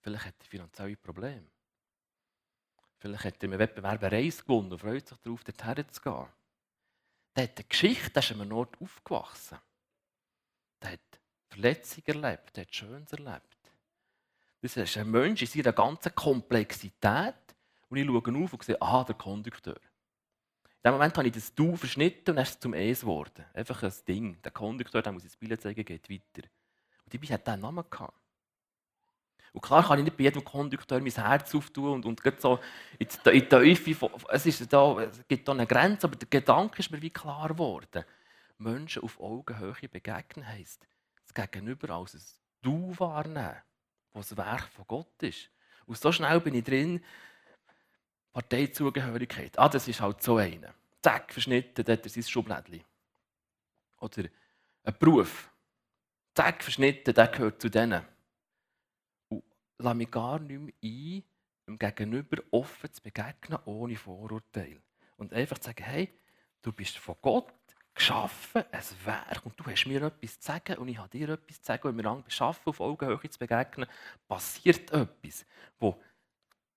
Vielleicht 0.00 0.24
hat 0.24 0.34
er 0.38 0.46
finanzielle 0.46 0.96
Probleme. 0.96 1.50
Vielleicht 3.00 3.24
hat 3.24 3.42
er 3.42 3.52
im 3.52 3.58
Wettbewerb 3.58 4.02
eine 4.02 4.12
Reise 4.12 4.44
gewonnen 4.44 4.72
und 4.72 4.78
freut 4.78 5.06
sich 5.06 5.18
darauf, 5.18 5.44
dorthin 5.44 5.90
zu 5.90 6.00
gehen. 6.00 6.28
Der 7.36 7.44
hat 7.44 7.58
eine 7.58 7.68
Geschichte, 7.68 8.10
der 8.12 8.22
ist 8.22 8.32
an 8.32 8.40
einem 8.40 8.52
Ort 8.52 8.80
aufgewachsen. 8.80 9.58
Der 10.80 10.92
hat 10.92 11.20
Verletzungen 11.50 12.24
erlebt, 12.24 12.56
hat 12.56 12.74
Schönes 12.74 13.12
erlebt. 13.12 13.53
Das 14.64 14.78
ist 14.78 14.96
ein 14.96 15.10
Mensch 15.10 15.42
in 15.42 15.46
seiner 15.46 15.74
ganzen 15.74 16.14
Komplexität. 16.14 17.34
Und 17.90 17.98
ich 17.98 18.06
schaue 18.06 18.44
auf 18.44 18.52
und 18.54 18.64
sehe, 18.64 18.80
aha, 18.80 19.04
der 19.04 19.14
Kondukteur. 19.14 19.76
In 19.76 20.84
dem 20.86 20.92
Moment 20.92 21.18
habe 21.18 21.26
ich 21.26 21.34
das 21.34 21.54
Du 21.54 21.76
verschnitten 21.76 22.30
und 22.30 22.36
dann 22.36 22.44
ist 22.44 22.52
es 22.52 22.60
zum 22.60 22.72
Es 22.72 23.00
geworden. 23.02 23.44
Einfach 23.52 23.82
ein 23.82 23.92
Ding. 24.08 24.40
Der 24.40 24.52
Kondukteur, 24.52 25.02
der 25.02 25.12
muss 25.12 25.24
ins 25.24 25.36
Bild 25.36 25.60
zeigen, 25.60 25.84
geht 25.84 26.08
weiter. 26.08 26.48
Und 27.04 27.12
die 27.12 27.18
hat 27.30 27.46
diesen 27.46 27.60
Namen 27.60 27.84
gehabt. 27.90 28.18
Und 29.52 29.60
klar 29.60 29.86
kann 29.86 29.98
ich 29.98 30.04
nicht 30.06 30.16
bei 30.16 30.24
jedem 30.24 30.42
Kondukteur 30.42 30.98
mein 30.98 31.12
Herz 31.12 31.54
auftun 31.54 32.02
und, 32.02 32.06
und 32.06 32.40
so 32.40 32.58
in 32.98 33.06
die 33.26 33.46
Teufel. 33.46 34.10
Es, 34.30 34.46
ist 34.46 34.72
da, 34.72 34.98
es 34.98 35.28
gibt 35.28 35.46
da 35.46 35.52
eine 35.52 35.66
Grenze, 35.66 36.06
aber 36.06 36.16
der 36.16 36.28
Gedanke 36.28 36.78
ist 36.78 36.90
mir 36.90 37.02
wie 37.02 37.10
klar 37.10 37.48
geworden. 37.48 38.02
Menschen 38.56 39.02
auf 39.02 39.20
Augenhöhe 39.20 39.90
begegnen 39.90 40.48
heisst, 40.48 40.86
das 41.26 41.34
Gegenüber 41.34 41.90
als 41.90 42.14
ein 42.14 42.22
Du 42.62 42.94
wahrnehmen, 42.98 43.60
was 44.14 44.28
das 44.28 44.38
Werk 44.38 44.68
von 44.68 44.86
Gott 44.86 45.22
ist. 45.22 45.50
Und 45.86 45.98
so 45.98 46.10
schnell 46.10 46.40
bin 46.40 46.54
ich 46.54 46.64
drin, 46.64 47.04
Parteizugehörigkeit. 48.32 49.58
Ah, 49.58 49.68
das 49.68 49.86
ist 49.86 50.00
halt 50.00 50.22
so 50.22 50.36
einer. 50.36 50.74
Zack, 51.02 51.32
verschnitten, 51.32 51.84
dort 51.84 52.06
ist 52.06 52.14
sein 52.14 52.22
Schublädchen. 52.22 52.82
Oder 54.00 54.24
ein 54.84 54.96
Beruf. 54.98 55.50
Zack, 56.34 56.62
verschnitten, 56.62 57.14
der 57.14 57.28
gehört 57.28 57.60
zu 57.60 57.68
denen. 57.68 58.02
Und 59.28 59.44
lasse 59.78 59.94
mich 59.94 60.10
gar 60.10 60.38
nicht 60.38 60.58
mehr 60.58 60.74
ein, 60.82 61.24
dem 61.66 61.78
Gegenüber 61.78 62.42
offen 62.50 62.92
zu 62.92 63.02
begegnen, 63.02 63.58
ohne 63.66 63.96
Vorurteil. 63.96 64.80
Und 65.16 65.32
einfach 65.32 65.58
zu 65.58 65.66
sagen, 65.66 65.84
hey, 65.84 66.12
du 66.62 66.72
bist 66.72 66.98
von 66.98 67.16
Gott 67.20 67.52
geschaffen, 67.94 68.64
ein 68.72 68.82
Werk, 69.04 69.46
und 69.46 69.58
du 69.58 69.64
hast 69.66 69.86
mir 69.86 70.02
etwas 70.02 70.40
zu 70.40 70.46
sagen 70.46 70.78
und 70.78 70.88
ich 70.88 70.98
habe 70.98 71.08
dir 71.08 71.28
etwas 71.30 71.60
zu 71.60 71.66
sagen, 71.66 71.88
und 71.88 71.96
wir 71.96 72.04
einander 72.04 72.24
beschaffen, 72.24 72.68
auf 72.68 72.80
Augenhöhe 72.80 73.30
zu 73.30 73.38
begegnen, 73.38 73.88
passiert 74.26 74.90
etwas, 74.90 75.46
das 75.78 75.94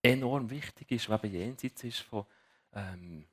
enorm 0.03 0.49
wichtig 0.49 0.91
ist, 0.91 1.09
was 1.09 1.21
jenseits 1.23 1.83
ist 1.83 1.99
von, 1.99 2.25
ähm, 2.73 3.25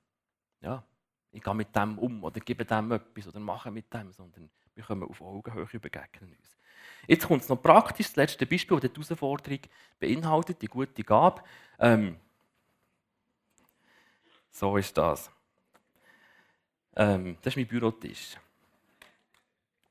ja, 0.61 0.83
ich 1.31 1.43
gehe 1.43 1.55
mit 1.55 1.75
dem 1.75 1.99
um 1.99 2.25
oder 2.25 2.41
gebe 2.41 2.65
dem 2.65 2.93
etwas 2.93 3.29
oder 3.29 3.41
mache 3.41 3.71
mit 3.71 3.93
dem, 3.93 4.13
sondern 4.13 4.51
wir 4.75 4.85
kommen 4.85 5.09
auf 5.09 5.21
Augenhöhe 5.21 5.81
begegnen 5.81 6.31
uns. 6.31 6.57
Jetzt 7.07 7.27
kommt 7.27 7.43
es 7.43 7.49
noch 7.49 7.61
praktisch, 7.63 8.07
das 8.07 8.17
letzte 8.17 8.47
Beispiel, 8.47 8.81
das 8.81 8.93
die 8.93 9.01
Herausforderung 9.01 9.61
beinhaltet, 9.99 10.63
die 10.63 10.67
gute 10.67 11.05
Gabe. 11.05 11.43
Ähm, 11.79 12.17
so 14.51 14.77
ist 14.77 14.97
das. 14.97 15.31
Ähm, 16.97 17.37
das 17.43 17.53
ist 17.53 17.57
mein 17.57 17.67
Bürotisch. 17.67 18.37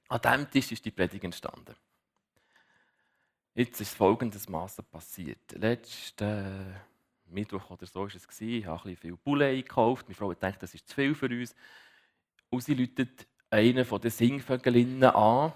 An 0.08 0.22
diesem 0.22 0.52
Tisch 0.52 0.72
ist 0.72 0.86
die 0.86 0.92
Predigt 0.92 1.24
entstanden. 1.24 1.76
Jetzt 3.56 3.82
ist 3.82 3.96
folgendermaßen 3.96 4.86
passiert. 4.86 5.52
Letzten 5.52 6.76
Mittwoch 7.26 7.70
oder 7.70 7.86
so 7.86 8.02
war 8.02 8.08
es. 8.08 8.42
Ich 8.42 8.66
habe 8.66 8.90
ein 8.90 8.96
viel 8.96 9.16
Bulle 9.16 9.56
gekauft. 9.56 10.08
Meine 10.08 10.16
Frau 10.16 10.34
denkt, 10.34 10.64
das 10.64 10.74
ist 10.74 10.88
zu 10.88 10.96
viel 10.96 11.14
für 11.16 11.28
uns. 11.28 11.56
Und 12.50 12.64
sie 12.64 12.74
läutet 12.74 13.28
einen 13.50 13.86
den 13.88 14.12
Singvögelinnen 14.12 15.04
an, 15.04 15.54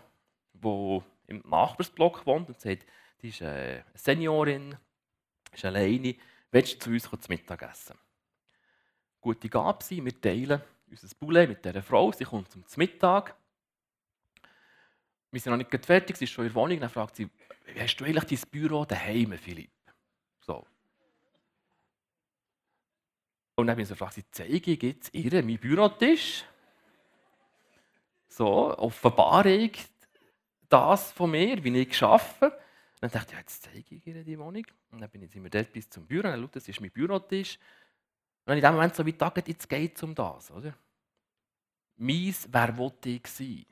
der 0.54 1.04
im 1.28 1.44
Nachbarsblock 1.46 2.26
wohnt 2.26 2.50
und 2.50 2.60
sagt, 2.60 2.86
die 3.22 3.30
ist 3.30 3.42
eine 3.42 3.84
Seniorin, 3.96 4.76
ist 5.52 5.66
alleine, 5.66 6.16
willst 6.52 6.76
du 6.76 6.80
zu 6.80 6.92
uns 6.92 7.04
zum 7.04 7.20
Mittagessen? 7.30 7.98
Gute 9.20 9.50
Gabe 9.50 9.84
sein, 9.84 10.06
wir 10.06 10.22
teilen 10.22 10.62
unser 10.90 11.08
Bulle 11.20 11.48
mit 11.48 11.64
dieser 11.64 11.84
Frau, 11.84 12.12
sie 12.12 12.24
kommt 12.24 12.52
zum 12.52 12.64
Mittag. 12.78 13.36
Wir 15.32 15.42
sind 15.42 15.52
noch 15.52 15.58
nicht 15.58 15.86
fertig, 15.86 16.18
sie 16.18 16.26
ist 16.26 16.32
schon 16.32 16.46
in 16.46 16.54
der 16.54 16.62
Wohnung, 16.62 16.80
dann 16.80 16.90
fragt 16.90 17.16
sie, 17.16 17.30
wie 17.66 17.82
hast 17.82 17.98
du 17.98 18.06
eigentlich 18.06 18.42
dein 18.42 18.50
Büro 18.50 18.86
daheim, 18.86 19.34
Philipp? 19.38 19.72
So. 20.40 20.66
Und 23.56 23.68
dann 23.68 23.80
ich 23.80 23.88
so 23.88 23.96
gefragt, 23.96 24.24
zeige 24.32 24.72
ich 24.72 24.82
jetzt 24.82 25.14
ihr 25.14 25.32
meinen 25.44 25.58
Bürotisch? 25.58 26.46
So, 28.30 28.78
Offenbarung, 28.78 29.72
das 30.70 31.12
von 31.12 31.32
mir, 31.32 31.64
wie 31.64 31.78
ich 31.80 32.04
arbeite. 32.04 32.58
Dann 33.00 33.12
dachte 33.12 33.28
ich, 33.28 33.34
ja, 33.34 33.40
jetzt 33.40 33.64
zeige 33.64 33.96
ich 33.96 34.08
ihr 34.08 34.24
die 34.24 34.38
Wohnung. 34.40 34.66
Und 34.92 35.02
dann 35.02 35.10
bin 35.10 35.24
ich, 35.24 35.34
wir 35.34 35.50
dort 35.50 35.72
bis 35.72 35.90
zum 35.90 36.06
Büro. 36.06 36.28
Und 36.28 36.34
dann 36.34 36.42
schaut, 36.42 36.56
das 36.56 36.68
ist 36.68 36.82
mein 36.82 36.92
Bürotisch. 36.92 37.60
Und 38.48 38.54
in 38.54 38.62
dem 38.62 38.76
Moment 38.76 38.96
so 38.96 39.06
wie 39.06 39.12
gesagt, 39.12 39.46
jetzt 39.46 39.68
geht 39.68 39.98
es 39.98 40.04
um 40.04 40.16
das. 40.16 40.50
Oder? 40.52 40.74
Meins, 41.98 42.48
wer 42.50 42.78
wollte 42.78 43.10
ich 43.10 43.28
sein? 43.28 43.66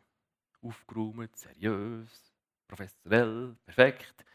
Aufgeräumt, 0.62 1.34
seriös, 1.38 2.34
professionell, 2.68 3.56
perfekt. 3.66 4.26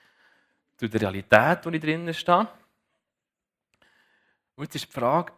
Zu 0.79 0.89
der 0.89 1.03
Realität, 1.03 1.59
wo 1.63 1.71
ich 1.71 1.81
drinnen 1.81 2.15
stehe. 2.15 2.49
Und 4.55 4.65
jetzt 4.65 4.77
ist 4.77 4.87
die 4.87 4.93
Frage, 4.93 5.35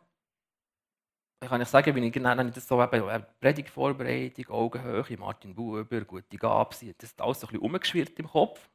ich 1.41 1.49
kann 1.49 1.59
nicht 1.59 1.71
sagen, 1.71 1.97
wie 1.97 2.07
ich 2.07 2.13
genau 2.13 2.37
das 2.37 2.69
so 2.69 2.81
eben, 2.81 3.27
Predigtvorbereitung, 3.41 4.49
Augenhöhe, 4.51 5.19
Martin 5.19 5.53
Buber, 5.53 6.05
gute 6.05 6.37
Gabe, 6.37 6.71
das 6.71 7.11
ist 7.11 7.21
alles 7.21 7.41
so 7.41 7.49
ein 7.49 7.51
bisschen 7.51 7.59
umgeschwirrt 7.59 8.17
im 8.21 8.29
Kopf. 8.29 8.71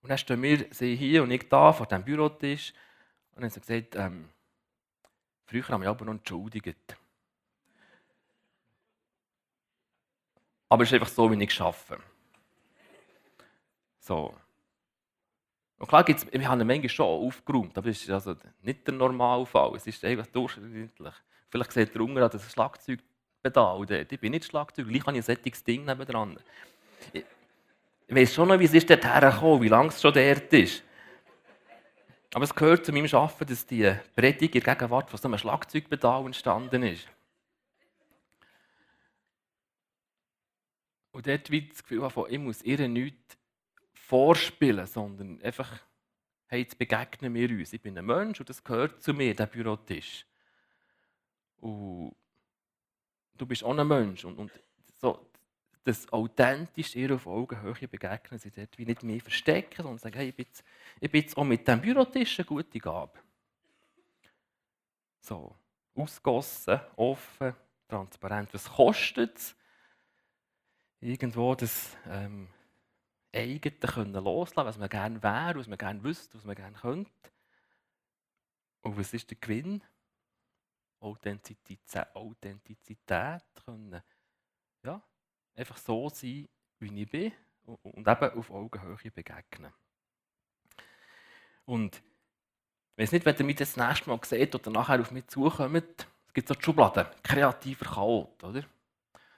Und 0.00 0.08
dann 0.08 0.18
stehen 0.18 0.42
wir 0.42 0.66
sie 0.72 0.96
hier 0.96 1.22
und 1.22 1.30
ich 1.30 1.48
da 1.48 1.72
vor 1.72 1.86
dem 1.86 2.02
Bürotisch 2.02 2.72
und 3.30 3.42
dann 3.42 3.44
haben 3.44 3.50
sie 3.50 3.60
gesagt, 3.60 3.94
ähm, 3.94 4.28
früher 5.48 5.66
haben 5.68 5.82
wir 5.82 5.88
aber 5.88 6.04
noch 6.04 6.12
entschuldigt. 6.12 6.96
Aber 10.68 10.82
es 10.82 10.90
ist 10.90 10.94
einfach 10.94 11.08
so, 11.08 11.30
wie 11.30 11.42
ich 11.42 11.60
arbeite. 11.60 11.98
So. 14.00 14.34
Und 15.78 15.88
klar 15.88 16.04
gibt's, 16.04 16.26
wir 16.30 16.48
haben 16.48 16.66
manchmal 16.66 16.88
schon 16.88 17.06
aufgeräumt, 17.06 17.76
aber 17.78 17.88
das 17.88 18.02
ist 18.02 18.10
also 18.10 18.34
nicht 18.62 18.86
der 18.86 18.94
Normalfall. 18.94 19.76
Es 19.76 19.86
ist 19.86 20.04
einfach 20.04 20.26
durchschnittlich. 20.26 21.14
Vielleicht 21.50 21.72
seht 21.72 21.94
ihr 21.94 22.00
unten 22.00 22.16
das 22.16 22.52
Schlagzeugpedal 22.52 23.86
dort. 23.86 24.12
Ich 24.12 24.20
bin 24.20 24.32
nicht 24.32 24.44
Schlagzeug, 24.44 24.88
gleich 24.88 25.06
habe 25.06 25.16
ich 25.16 25.28
ein 25.28 25.36
solches 25.36 25.64
Ding 25.64 25.84
nebendran. 25.84 26.38
Ich, 27.12 27.24
ich 28.06 28.14
weiß 28.14 28.34
schon 28.34 28.48
noch, 28.48 28.58
wie 28.58 28.64
es 28.64 28.74
ist 28.74 28.90
dort 28.90 29.04
hergekommen, 29.04 29.62
wie 29.62 29.68
lange 29.68 29.88
es 29.88 30.02
schon 30.02 30.12
dort 30.12 30.52
ist. 30.52 30.82
Aber 32.34 32.44
es 32.44 32.54
gehört 32.54 32.84
zu 32.84 32.92
meinem 32.92 33.12
Arbeiten, 33.14 33.46
dass 33.46 33.66
die 33.66 33.94
Predigt 34.14 34.54
in 34.54 34.62
Gegenwart 34.62 35.10
von 35.10 35.18
so 35.18 35.28
einem 35.28 35.38
Schlagzeugpedal 35.38 36.26
entstanden 36.26 36.82
ist. 36.82 37.08
Und 41.10 41.26
dort 41.26 41.50
wie 41.50 41.68
das 41.68 41.82
Gefühl 41.82 42.08
von, 42.10 42.30
ich 42.30 42.38
muss 42.38 42.62
ihr 42.62 42.86
nichts 42.86 43.36
vorspielen, 43.92 44.86
sondern 44.86 45.42
einfach, 45.42 45.80
hey, 46.46 46.60
jetzt 46.60 46.78
begegnen 46.78 47.34
wir 47.34 47.50
uns. 47.50 47.72
Ich 47.72 47.80
bin 47.80 47.96
ein 47.98 48.04
Mensch 48.06 48.40
und 48.40 48.48
das 48.48 48.62
gehört 48.62 49.02
zu 49.02 49.14
mir, 49.14 49.34
der 49.34 49.46
Bürotisch. 49.46 50.26
Und 51.60 52.14
du 53.36 53.46
bist 53.46 53.64
auch 53.64 53.76
ein 53.76 53.88
Mensch. 53.88 54.24
Und, 54.24 54.38
und 54.38 54.52
so, 55.00 55.28
das 55.84 56.12
authentisch 56.12 56.94
ihr 56.94 57.14
auf 57.14 57.26
Augenhöhe 57.26 57.88
begegnen, 57.88 58.38
sie 58.38 58.50
dort 58.50 58.76
wie 58.78 58.84
nicht 58.84 59.02
mehr 59.02 59.20
verstecken, 59.20 59.82
sondern 59.82 59.98
sagen, 59.98 60.16
hey, 60.16 60.28
ich 60.28 60.36
bin 60.36 60.46
jetzt, 60.46 60.62
ich 61.00 61.10
bin 61.10 61.22
jetzt 61.22 61.36
auch 61.36 61.44
mit 61.44 61.66
diesem 61.66 61.80
Bürotisch 61.80 62.38
eine 62.38 62.46
gute 62.46 62.78
Gabe. 62.78 63.18
So, 65.20 65.54
ausgossen, 65.94 66.80
offen, 66.96 67.54
transparent. 67.88 68.52
Was 68.54 68.68
kostet 68.68 69.36
es? 69.36 69.56
Irgendwo 71.00 71.54
das 71.54 71.96
ähm, 72.06 72.48
eigene 73.32 73.78
können 73.78 74.24
was 74.24 74.78
man 74.78 74.88
gerne 74.88 75.22
wäre, 75.22 75.58
was 75.58 75.68
man 75.68 75.78
gerne 75.78 76.02
wüsste, 76.02 76.36
was 76.36 76.44
man 76.44 76.56
gerne 76.56 76.76
könnte. 76.76 77.10
Und 78.82 78.96
was 78.98 79.12
ist 79.12 79.30
der 79.30 79.38
Gewinn? 79.40 79.82
Authentizität, 81.00 82.14
Authentizität 82.14 83.44
können, 83.64 84.02
ja, 84.82 85.00
einfach 85.54 85.76
so 85.76 86.08
sein, 86.08 86.48
wie 86.80 87.02
ich 87.02 87.10
bin 87.10 87.32
und 87.64 88.08
eben 88.08 88.32
auf 88.32 88.50
Augenhöhe 88.50 89.10
begegnen. 89.12 89.72
Und 91.68 91.96
ich 92.96 93.02
weiß 93.02 93.12
nicht, 93.12 93.26
wenn 93.26 93.36
ihr 93.36 93.44
mich 93.44 93.56
das 93.56 93.76
nächste 93.76 94.08
Mal 94.08 94.18
seht 94.24 94.54
oder 94.54 94.70
nachher 94.70 95.00
auf 95.00 95.10
mich 95.10 95.26
zukommt, 95.26 96.08
es 96.26 96.32
gibt 96.32 96.48
so 96.48 96.54
die 96.54 96.62
Schublade, 96.62 97.10
kreativer 97.22 97.84
Chaot, 97.84 98.42
oder? 98.42 98.62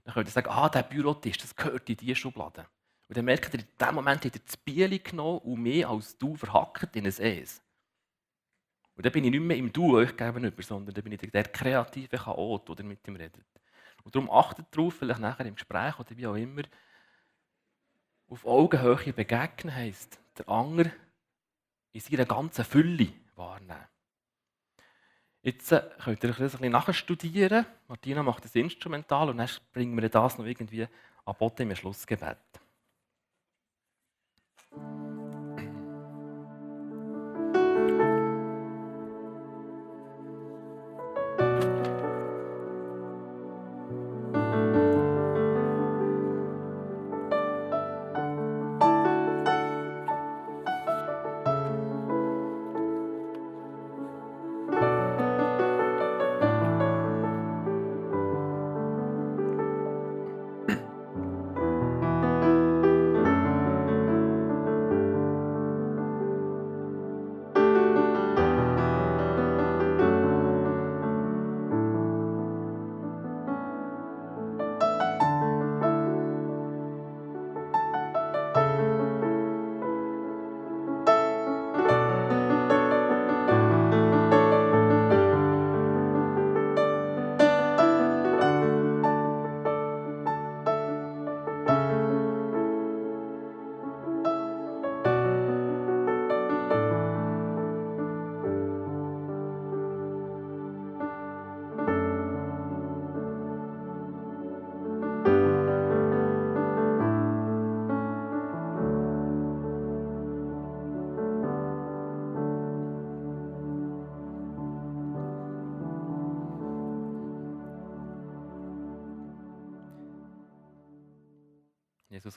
Dann 0.05 0.15
könnt 0.15 0.29
ihr 0.29 0.33
sagen, 0.33 0.49
ah, 0.49 0.69
der 0.69 0.85
Bürotisch, 0.85 1.39
das 1.39 1.57
gehört 1.57 1.91
in 1.91 1.97
diese 1.97 2.15
Schublade. 2.15 2.69
Und 3.09 3.17
dann 3.17 3.25
merkt 3.25 3.53
ihr, 3.53 3.59
in 3.59 3.67
dem 3.81 3.95
Moment 3.97 4.25
hat 4.25 4.37
er 4.37 4.43
das 4.47 4.57
Bieli 4.57 5.01
genommen 5.01 5.41
und 5.41 5.61
mehr 5.61 5.89
als 5.89 6.17
du 6.17 6.37
verhackt 6.37 6.95
in 6.95 7.05
ein 7.05 7.09
Es. 7.09 7.61
Und 8.95 9.05
dann 9.05 9.13
bin 9.13 9.25
ich 9.25 9.33
nicht 9.33 9.41
mehr 9.41 9.57
im 9.57 9.73
Du 9.73 9.97
euch 9.97 10.17
gegenüber, 10.17 10.63
sondern 10.63 10.95
dann 10.95 11.03
bin 11.03 11.13
ich 11.15 11.33
der 11.33 11.45
kreative 11.49 12.17
Chaot, 12.17 12.79
der 12.79 12.85
mit 12.87 13.09
ihm 13.09 13.17
redet. 13.17 13.45
Und 14.05 14.15
darum 14.15 14.31
achtet 14.31 14.67
darauf, 14.71 14.95
vielleicht 14.95 15.19
nachher 15.19 15.47
im 15.47 15.57
Gespräch 15.57 15.99
oder 15.99 16.17
wie 16.17 16.27
auch 16.29 16.37
immer, 16.37 16.63
auf 18.29 18.47
Augenhöhe 18.47 19.13
begegnen 19.13 19.75
heisst, 19.75 20.21
der 20.39 20.49
Anger 20.49 20.93
in 21.93 22.01
seiner 22.01 22.25
ganzen 22.25 22.65
Fülle 22.65 23.13
wahrnehmen. 23.37 23.87
Jetzt 25.43 25.73
äh, 25.73 25.83
könnt 26.03 26.23
ihr 26.23 26.29
das 26.31 26.39
ein 26.39 26.47
bisschen 26.49 26.73
nachstudieren. 26.73 27.65
Martina 27.89 28.23
macht 28.23 28.45
das 28.45 28.55
Instrumental 28.55 29.31
und 29.31 29.39
dann 29.39 29.49
bringen 29.73 30.01
wir 30.01 30.09
das 30.09 30.39
noch 30.39 30.45
irgendwie 30.45 30.87
an 31.25 31.35
Boden 31.39 31.71
im 31.71 31.77
Schlussgebet. 31.77 32.60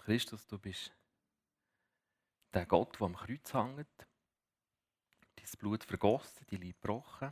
Christus, 0.03 0.45
du 0.47 0.59
bist 0.59 0.91
der 2.53 2.65
Gott, 2.65 2.99
der 2.99 3.05
am 3.05 3.15
Kreuz 3.15 3.53
hängt, 3.53 3.87
dein 5.35 5.45
Blut 5.57 5.85
vergossen, 5.85 6.45
die 6.49 6.57
Liebe 6.57 6.77
gebrochen, 6.77 7.31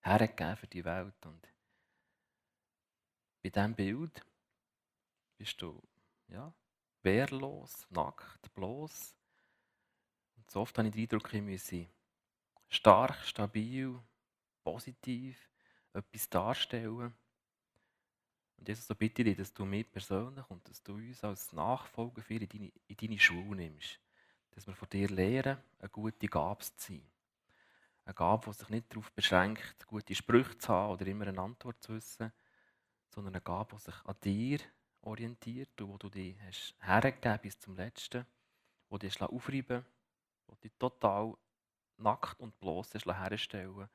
hergegeben 0.00 0.56
für 0.58 0.66
die 0.66 0.84
Welt. 0.84 1.24
Und 1.24 1.48
bei 3.42 3.48
diesem 3.48 3.74
Bild 3.74 4.22
bist 5.38 5.62
du 5.62 5.82
ja, 6.28 6.52
wehrlos, 7.02 7.86
nackt, 7.88 8.52
bloß. 8.52 9.16
Und 10.36 10.50
so 10.50 10.60
oft 10.60 10.76
habe 10.76 10.88
ich 10.88 10.94
den 10.94 11.04
Eindruck, 11.04 11.32
ich 11.32 11.40
müsse 11.40 11.88
stark, 12.68 13.24
stabil, 13.24 13.98
positiv 14.62 15.48
etwas 15.94 16.28
darstellen. 16.28 17.14
Und 18.60 18.68
Jesus, 18.68 18.86
so 18.86 18.94
bitte 18.94 19.22
ich 19.22 19.28
dich, 19.28 19.38
dass 19.38 19.54
du 19.54 19.64
mich 19.64 19.90
persönlich 19.90 20.44
und 20.50 20.68
dass 20.68 20.82
du 20.82 20.92
uns 20.92 21.24
als 21.24 21.50
Nachfolger 21.54 22.20
für 22.20 22.34
in 22.34 22.46
deine, 22.46 22.70
in 22.88 22.96
deine 22.96 23.18
Schule 23.18 23.56
nimmst. 23.56 23.98
Dass 24.50 24.66
wir 24.66 24.74
von 24.74 24.88
dir 24.90 25.08
lernen, 25.08 25.56
eine 25.78 25.88
gute 25.88 26.28
Gabe 26.28 26.62
zu 26.62 26.72
sein. 26.76 27.02
Eine 28.04 28.14
Gabe, 28.14 28.50
die 28.50 28.58
sich 28.58 28.68
nicht 28.68 28.92
darauf 28.92 29.10
beschränkt, 29.12 29.86
gute 29.86 30.14
Sprüche 30.14 30.58
zu 30.58 30.68
haben 30.68 30.92
oder 30.92 31.06
immer 31.06 31.26
eine 31.26 31.40
Antwort 31.40 31.82
zu 31.82 31.94
wissen, 31.94 32.32
sondern 33.08 33.34
eine 33.34 33.40
Gabe, 33.40 33.76
die 33.76 33.80
sich 33.82 33.94
an 34.04 34.16
dir 34.22 34.58
orientiert 35.00 35.80
und 35.80 35.88
wo 35.88 35.96
du 35.96 36.10
dich 36.10 36.36
hast 36.42 36.74
hergegeben 36.80 37.38
bis 37.40 37.58
zum 37.58 37.76
Letzten, 37.76 38.26
wo 38.90 38.98
dich 38.98 39.18
aufreiben 39.22 39.86
wo 40.46 40.54
du 40.54 40.60
dich 40.60 40.72
total 40.78 41.34
nackt 41.96 42.38
und 42.40 42.60
bloß 42.60 42.92
herstellen 42.92 43.88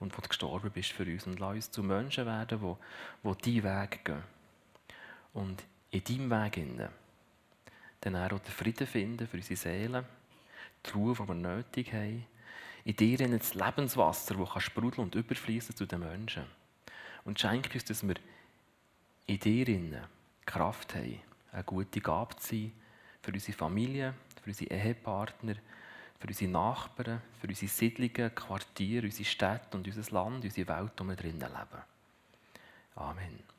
und 0.00 0.16
wo 0.16 0.20
du 0.20 0.28
gestorben 0.28 0.70
bist 0.70 0.92
für 0.92 1.04
uns. 1.04 1.26
Und 1.26 1.40
lass 1.40 1.54
uns 1.54 1.70
zu 1.70 1.82
Menschen 1.82 2.26
werden, 2.26 2.58
die, 2.60 3.42
die 3.42 3.60
deinen 3.60 3.82
Weg 3.82 4.04
gehen. 4.04 4.22
Und 5.32 5.62
in 5.90 6.04
deinem 6.04 6.30
Weg 6.30 6.56
innen 6.56 6.88
dann 8.00 8.16
auch 8.16 8.38
den 8.38 8.52
Frieden 8.52 8.86
finden 8.86 9.26
für 9.26 9.36
unsere 9.36 9.56
Seelen, 9.56 10.04
die 10.86 10.90
Ruhe, 10.90 11.14
die 11.14 11.28
wir 11.28 11.34
nötig 11.34 11.92
haben. 11.92 12.24
In 12.84 12.96
dir 12.96 13.18
das 13.18 13.54
Lebenswasser, 13.54 14.34
das 14.34 14.62
sprudeln 14.62 15.04
und 15.04 15.14
überfließen 15.14 15.74
zu 15.74 15.84
den 15.84 16.00
Menschen. 16.00 16.44
Und 17.24 17.40
schenke 17.40 17.74
uns, 17.74 17.84
dass 17.84 18.06
wir 18.06 18.14
in 19.26 19.40
dir 19.40 19.68
innen 19.68 20.06
Kraft 20.46 20.94
haben, 20.94 21.20
eine 21.52 21.64
gute 21.64 22.00
Gabe 22.00 22.36
zu 22.36 22.48
sein 22.48 22.72
für 23.20 23.32
unsere 23.32 23.58
Familie, 23.58 24.14
für 24.42 24.50
unsere 24.50 24.70
Ehepartner, 24.70 25.56
für 26.18 26.28
unsere 26.28 26.50
Nachbarn, 26.50 27.22
für 27.40 27.46
unsere 27.46 27.70
Siedlungen, 27.70 28.34
Quartiere, 28.34 29.06
unsere 29.06 29.24
Städte 29.24 29.76
und 29.76 29.86
unser 29.86 30.12
Land, 30.12 30.44
unsere 30.44 30.68
Welt, 30.68 31.00
in 31.00 31.08
wir 31.08 31.16
drinnen 31.16 31.40
leben. 31.40 31.82
Amen. 32.96 33.57